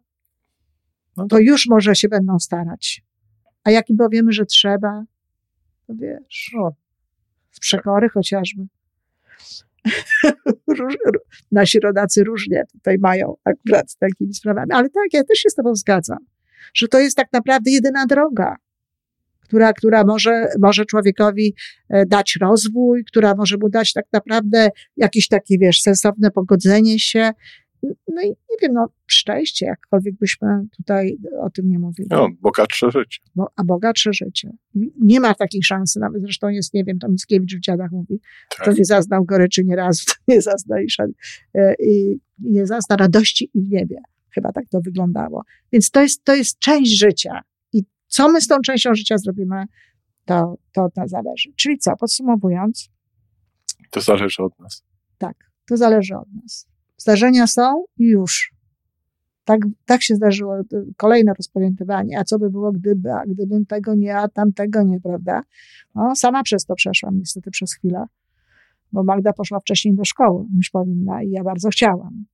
No 1.18 1.28
to 1.28 1.40
już 1.40 1.68
może 1.68 1.96
się 1.96 2.08
będą 2.08 2.40
starać. 2.40 3.04
A 3.64 3.72
jak 3.72 3.90
im 3.90 3.98
powiemy, 3.98 4.32
że 4.32 4.46
trzeba, 4.46 5.04
to 5.88 5.94
wiesz, 5.96 6.56
o, 6.60 6.72
z 7.52 7.60
przekory 7.60 8.10
chociażby. 8.10 8.68
Nasi 11.52 11.80
rodacy 11.80 12.24
różnie 12.24 12.64
tutaj 12.74 12.98
mają 13.00 13.36
akurat 13.44 13.92
z 13.92 13.98
takimi 13.98 14.34
sprawami. 14.34 14.72
Ale 14.72 14.90
tak, 14.90 15.14
ja 15.14 15.24
też 15.24 15.40
się 15.40 15.50
z 15.50 15.56
tobą 15.56 15.76
zgadzam, 15.76 16.18
że 16.74 16.88
to 16.88 17.00
jest 17.00 17.18
tak 17.18 17.28
naprawdę 17.34 17.72
jedyna 17.72 18.06
droga, 18.06 18.56
która, 19.48 19.74
która 19.74 20.04
może, 20.04 20.48
może 20.60 20.86
człowiekowi 20.86 21.56
e, 21.90 22.06
dać 22.06 22.38
rozwój, 22.42 23.04
która 23.06 23.36
może 23.36 23.58
mu 23.58 23.70
dać 23.70 23.94
tak 23.94 24.06
naprawdę 24.14 24.70
jakieś 24.98 25.28
takie, 25.28 25.58
wiesz, 25.58 25.82
sensowne 25.82 26.32
pogodzenie 26.32 27.00
się. 27.00 27.32
No 27.84 28.22
i 28.22 28.28
nie 28.28 28.58
wiem, 28.62 28.74
no 28.74 28.88
szczęście, 29.08 29.66
jakkolwiek 29.66 30.16
byśmy 30.16 30.48
tutaj 30.78 31.18
o 31.42 31.50
tym 31.50 31.70
nie 31.70 31.80
mówili. 31.80 32.08
No, 32.12 32.28
bogatsze 32.42 32.92
życie. 32.92 33.20
Bo, 33.36 33.48
a 33.56 33.64
bogatsze 33.64 34.14
życie. 34.14 34.52
Nie 35.02 35.20
ma 35.20 35.34
takiej 35.34 35.64
szansy, 35.64 36.00
nawet 36.00 36.22
zresztą 36.22 36.50
jest, 36.50 36.74
nie 36.74 36.84
wiem, 36.84 37.00
to 37.00 37.08
Mickiewicz 37.10 37.56
w 37.56 37.60
dziadach 37.60 37.92
mówi, 37.92 38.20
kto 38.50 38.66
Tak. 38.66 38.78
nie 38.78 38.86
zaznał 38.86 39.26
goryczy 39.26 39.64
nie 39.66 39.76
razu, 39.76 40.04
to 40.08 40.14
nie 40.28 40.42
zazna 40.42 40.82
i, 40.82 40.90
szan- 40.90 41.12
e, 41.56 41.74
i 41.80 42.20
i 42.44 42.52
nie 42.52 42.66
zazna 42.68 42.96
radości 42.96 43.50
i 43.54 43.62
w 43.62 43.70
niebie. 43.72 43.98
Chyba 44.30 44.52
tak 44.52 44.70
to 44.70 44.82
wyglądało. 44.82 45.44
Więc 45.72 45.92
to 45.92 46.02
jest, 46.02 46.24
to 46.24 46.36
jest 46.36 46.60
część 46.60 47.00
życia. 47.00 47.42
I 47.74 47.84
co 48.08 48.30
my 48.32 48.42
z 48.42 48.48
tą 48.48 48.62
częścią 48.62 48.96
życia 48.96 49.18
zrobimy, 49.18 49.66
to, 50.26 50.58
to 50.72 50.84
od 50.84 50.96
nas 50.96 51.10
zależy. 51.10 51.50
Czyli 51.56 51.78
co, 51.78 51.98
podsumowując, 51.98 52.90
To 53.92 54.02
zależy 54.02 54.44
od 54.44 54.60
nas. 54.60 54.84
tak, 55.18 55.36
to 55.68 55.78
zależy 55.78 56.16
od 56.18 56.28
nas. 56.44 56.68
Zdarzenia 56.98 57.48
są 57.48 57.86
i 57.98 58.04
już. 58.08 58.52
Tak, 59.46 59.60
tak 59.86 60.04
się 60.04 60.16
zdarzyło. 60.16 60.56
To 60.70 60.78
Kolejne 60.98 61.34
rozpamiętywanie. 61.38 62.20
A 62.20 62.24
co 62.24 62.40
by 62.40 62.50
było, 62.50 62.72
gdyby, 62.72 63.12
a 63.14 63.24
gdybym 63.28 63.66
tego 63.66 63.96
nie, 63.96 64.18
a 64.18 64.28
tamtego 64.28 64.84
nie, 64.84 65.02
prawda? 65.02 65.42
No, 65.96 66.16
sama 66.16 66.44
przez 66.44 66.66
to 66.66 66.76
przeszłam 66.76 67.18
niestety 67.18 67.52
przez 67.52 67.74
chwilę, 67.74 68.06
bo 68.92 69.04
Magda 69.04 69.34
poszła 69.34 69.60
wcześniej 69.60 69.96
do 69.96 70.06
szkoły 70.06 70.46
niż 70.56 70.70
powinna 70.70 71.24
i 71.24 71.30
ja 71.30 71.44
bardzo 71.44 71.70
chciałam, 71.70 72.26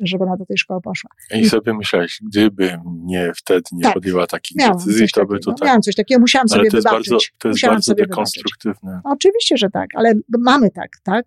żeby 0.00 0.24
ona 0.24 0.36
do 0.36 0.46
tej 0.46 0.58
szkoły 0.58 0.80
poszła. 0.80 1.10
I 1.34 1.48
sobie 1.48 1.74
myślałeś, 1.74 2.20
gdyby 2.22 2.78
nie 2.86 3.32
wtedy 3.36 3.62
nie 3.72 3.82
Tak. 3.82 3.94
podjęła 3.94 4.26
takich 4.26 4.56
decyzji, 4.56 5.06
to 5.14 5.20
by 5.26 5.34
takiego. 5.34 5.52
tutaj. 5.52 5.66
Miałam 5.66 5.82
coś 5.82 5.94
takiego, 5.94 6.20
musiałam 6.20 6.46
Ale 6.50 6.58
sobie 6.58 6.70
to 6.70 6.76
jest 6.76 6.88
wybaczyć. 6.88 7.10
bardzo, 7.10 7.24
to 7.38 7.48
jest 7.48 7.56
musiałam 7.56 7.74
bardzo 7.76 7.84
sobie 7.86 8.02
wybaczyć. 8.02 8.10
dekonstruktywne. 8.10 9.00
Oczywiście, 9.04 9.56
że 9.56 9.70
tak, 9.70 9.88
ale 9.94 10.12
mamy 10.38 10.70
tak, 10.70 10.90
tak? 11.02 11.26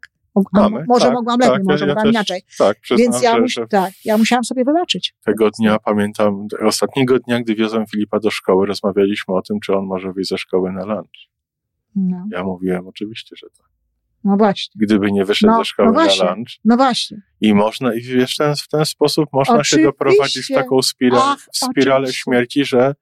Mamy, 0.54 0.86
może 0.88 1.06
tak, 1.06 1.14
mogłam 1.14 1.40
lepiej, 1.40 1.54
tak, 1.56 1.64
może 1.64 1.86
ja, 1.86 1.90
ja 1.90 1.96
mogłam 1.96 2.06
też, 2.06 2.14
inaczej. 2.14 2.42
Tak, 2.58 2.78
przyznam, 2.82 3.12
Więc 3.12 3.24
ja, 3.24 3.34
że, 3.36 3.42
mus- 3.42 3.52
że 3.52 3.68
tak, 3.68 3.94
ja 4.06 4.18
musiałam 4.18 4.44
sobie 4.44 4.64
wybaczyć. 4.66 5.16
tego 5.26 5.50
dnia 5.60 5.80
pamiętam, 5.80 6.48
ostatniego 6.66 7.20
dnia, 7.20 7.40
gdy 7.42 7.56
wiozłem 7.56 7.86
Filipa 7.88 8.20
do 8.20 8.32
szkoły, 8.32 8.66
rozmawialiśmy 8.68 9.36
o 9.36 9.42
tym, 9.42 9.60
czy 9.60 9.76
on 9.76 9.86
może 9.86 10.14
wyjść 10.14 10.30
ze 10.30 10.38
szkoły 10.38 10.72
na 10.72 10.86
lunch. 10.86 11.12
No, 11.96 12.26
Ja 12.32 12.44
mówiłem 12.44 12.88
oczywiście, 12.88 13.36
że 13.36 13.48
tak. 13.58 13.68
no 14.24 14.38
właśnie. 14.38 14.74
Gdyby 14.86 15.12
nie 15.12 15.26
wyszedł 15.26 15.52
No, 15.54 15.58
ze 15.60 15.66
szkoły 15.66 15.88
no 15.88 15.94
właśnie. 15.94 16.26
na 16.26 16.32
lunch 16.34 16.48
No 16.66 16.78
właśnie. 16.78 17.22
i 17.42 17.54
można, 17.54 17.94
i 17.94 18.02
wiesz, 18.02 18.36
ten, 18.36 18.56
w 18.56 18.68
ten 18.68 18.86
sposób 18.86 19.30
można 19.34 19.54
się 19.56 19.60
Oczywiście. 19.62 19.84
doprowadzić 19.92 20.46
w 20.46 20.54
taką 20.54 20.82
spiralę, 20.82 21.22
Ach, 21.26 21.48
spiralę 21.54 21.98
oczywiście. 22.04 22.22
śmierci, 22.24 22.66
że, 22.66 22.96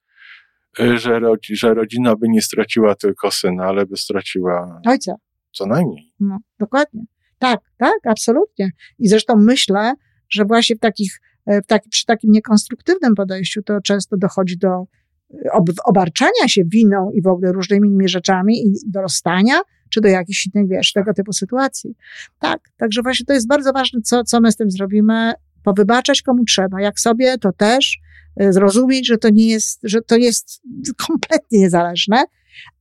y, 0.80 0.98
że, 0.98 1.20
rodzi, 1.20 1.56
że 1.56 1.74
rodzina 1.74 2.16
by 2.16 2.30
nie 2.30 2.42
straciła 2.42 2.96
tylko 2.96 3.32
syna, 3.32 3.66
ale 3.66 3.86
by 3.86 3.98
straciła 3.98 4.82
Ojca. 4.88 5.16
co 5.52 5.66
najmniej. 5.66 6.12
No, 6.20 6.38
dokładnie. 6.60 7.04
Tak, 7.46 7.62
tak, 7.78 8.00
absolutnie. 8.04 8.72
I 9.00 9.08
zresztą 9.08 9.36
myślę, 9.36 9.94
że 10.30 10.46
właśnie 10.46 10.76
w 10.76 10.80
takich, 10.80 11.22
e, 11.46 11.62
w 11.62 11.66
taki, 11.66 11.90
przy 11.90 12.06
takim 12.06 12.32
niekonstruktywnym 12.32 13.16
podejściu 13.16 13.64
to 13.64 13.82
często 13.82 14.18
dochodzi 14.18 14.58
do 14.58 14.70
e, 14.70 15.52
ob, 15.52 15.70
obarczania 15.86 16.48
się 16.48 16.62
winą 16.66 17.12
i 17.12 17.22
w 17.22 17.28
ogóle 17.28 17.52
różnymi 17.52 17.88
innymi 17.88 18.10
rzeczami 18.10 18.68
i 18.68 18.74
do 18.88 19.02
rozstania, 19.02 19.62
czy 19.90 20.02
do 20.02 20.08
jakichś 20.08 20.50
innych, 20.54 20.70
wiesz, 20.70 20.94
tego 20.94 21.14
typu 21.14 21.34
sytuacji. 21.34 21.96
Tak, 22.40 22.60
także 22.78 23.02
właśnie 23.02 23.26
to 23.26 23.34
jest 23.34 23.48
bardzo 23.48 23.74
ważne, 23.74 24.02
co, 24.02 24.24
co 24.24 24.42
my 24.42 24.52
z 24.52 24.56
tym 24.56 24.72
zrobimy, 24.72 25.34
powybaczać 25.64 26.22
komu 26.22 26.44
trzeba, 26.46 26.82
jak 26.82 27.00
sobie, 27.00 27.38
to 27.38 27.52
też, 27.52 27.98
e, 28.36 28.54
zrozumieć, 28.54 29.08
że 29.08 29.18
to 29.18 29.30
nie 29.30 29.48
jest, 29.48 29.80
że 29.84 30.02
to 30.02 30.18
jest 30.18 30.62
kompletnie 31.08 31.60
niezależne, 31.60 32.24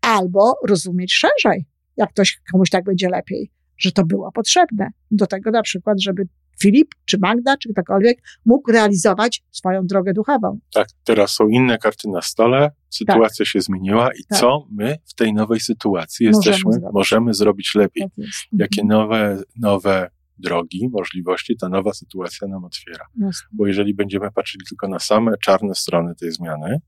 albo 0.00 0.54
rozumieć 0.68 1.14
szerzej, 1.14 1.66
jak 1.96 2.10
ktoś, 2.10 2.40
komuś 2.52 2.70
tak 2.70 2.84
będzie 2.84 3.08
lepiej, 3.08 3.50
że 3.78 3.92
to 3.92 4.04
było 4.04 4.32
potrzebne. 4.32 4.88
Do 5.10 5.26
tego 5.26 5.50
na 5.50 5.62
przykład, 5.62 6.02
żeby 6.02 6.28
Filip, 6.62 6.88
czy 7.04 7.18
Magda, 7.18 7.56
czy 7.56 7.72
ktokolwiek 7.72 8.18
mógł 8.46 8.72
realizować 8.72 9.42
swoją 9.52 9.86
drogę 9.86 10.12
duchową. 10.12 10.58
Tak, 10.72 10.88
teraz 11.04 11.30
są 11.30 11.48
inne 11.48 11.78
karty 11.78 12.08
na 12.08 12.22
stole, 12.22 12.70
sytuacja 12.90 13.44
się 13.44 13.60
zmieniła 13.60 14.08
i 14.12 14.24
Tak. 14.28 14.38
co 14.38 14.66
my 14.72 14.96
w 15.06 15.14
tej 15.14 15.32
nowej 15.34 15.60
sytuacji 15.60 16.26
Możemy 16.26 16.40
jesteśmy, 16.46 16.72
zrobić. 16.72 16.90
możemy 16.94 17.34
zrobić 17.34 17.72
lepiej? 17.74 18.02
Tak 18.02 18.18
jest. 18.18 18.32
Jakie 18.52 18.84
nowe, 18.84 19.42
nowe 19.60 20.10
drogi, 20.38 20.88
możliwości 20.92 21.56
ta 21.56 21.68
nowa 21.68 21.92
sytuacja 21.92 22.48
nam 22.48 22.64
otwiera? 22.64 23.04
Jasne. 23.16 23.48
Bo 23.52 23.66
jeżeli 23.66 23.94
będziemy 23.94 24.30
patrzyli 24.32 24.64
tylko 24.68 24.88
na 24.88 24.98
same 24.98 25.32
czarne 25.44 25.74
strony 25.74 26.14
tej 26.14 26.32
zmiany, 26.32 26.78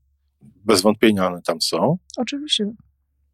bez 0.41 0.81
wątpienia 0.81 1.27
one 1.27 1.41
tam 1.41 1.61
są, 1.61 1.97
Oczywiście. 2.17 2.71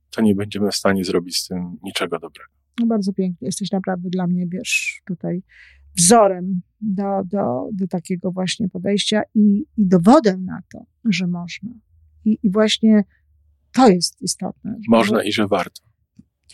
to 0.10 0.22
nie 0.22 0.36
będziemy 0.36 0.72
w 0.72 0.76
stanie 0.76 1.06
zrobić 1.06 1.38
z 1.38 1.48
tym 1.48 1.78
niczego 1.84 2.20
dobrego. 2.20 2.50
No 2.80 2.86
bardzo 2.88 3.14
pięknie. 3.14 3.46
Jesteś 3.46 3.72
naprawdę 3.72 4.10
dla 4.10 4.28
mnie, 4.28 4.46
wiesz, 4.48 5.02
tutaj 5.06 5.44
wzorem 5.98 6.62
do, 6.82 7.22
do, 7.26 7.70
do 7.74 7.88
takiego 7.88 8.32
właśnie 8.32 8.70
podejścia 8.70 9.22
i, 9.36 9.66
i 9.78 9.88
dowodem 9.88 10.46
na 10.46 10.60
to, 10.72 10.86
że 11.06 11.28
można. 11.28 11.70
I, 12.26 12.40
I 12.44 12.52
właśnie 12.52 13.04
to 13.72 13.90
jest 13.90 14.22
istotne. 14.22 14.80
Można 14.88 15.24
i 15.24 15.32
że 15.32 15.48
warto. 15.48 15.82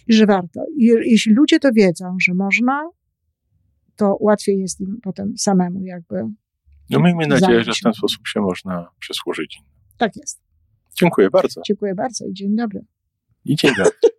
I 0.07 0.13
że 0.13 0.25
warto. 0.25 0.61
I, 0.77 0.85
jeśli 0.85 1.33
ludzie 1.33 1.59
to 1.59 1.71
wiedzą, 1.71 2.15
że 2.21 2.33
można, 2.33 2.89
to 3.95 4.17
łatwiej 4.19 4.59
jest 4.59 4.81
im 4.81 4.99
potem 5.03 5.37
samemu 5.37 5.83
jakby. 5.83 6.23
No 6.89 6.99
miejmy 6.99 7.27
nadzieję, 7.27 7.63
że 7.63 7.71
w 7.73 7.79
ten 7.83 7.93
sposób 7.93 8.27
się 8.27 8.41
można 8.41 8.89
przysłużyć. 8.99 9.61
Tak 9.97 10.15
jest. 10.15 10.41
Dziękuję 10.99 11.29
bardzo 11.29 11.61
Dziękuję 11.67 11.95
bardzo 11.95 12.25
i 12.25 12.33
dzień 12.33 12.55
dobry. 12.55 12.85
i 13.45 13.55
dzień 13.55 13.71
dobry. 13.77 13.91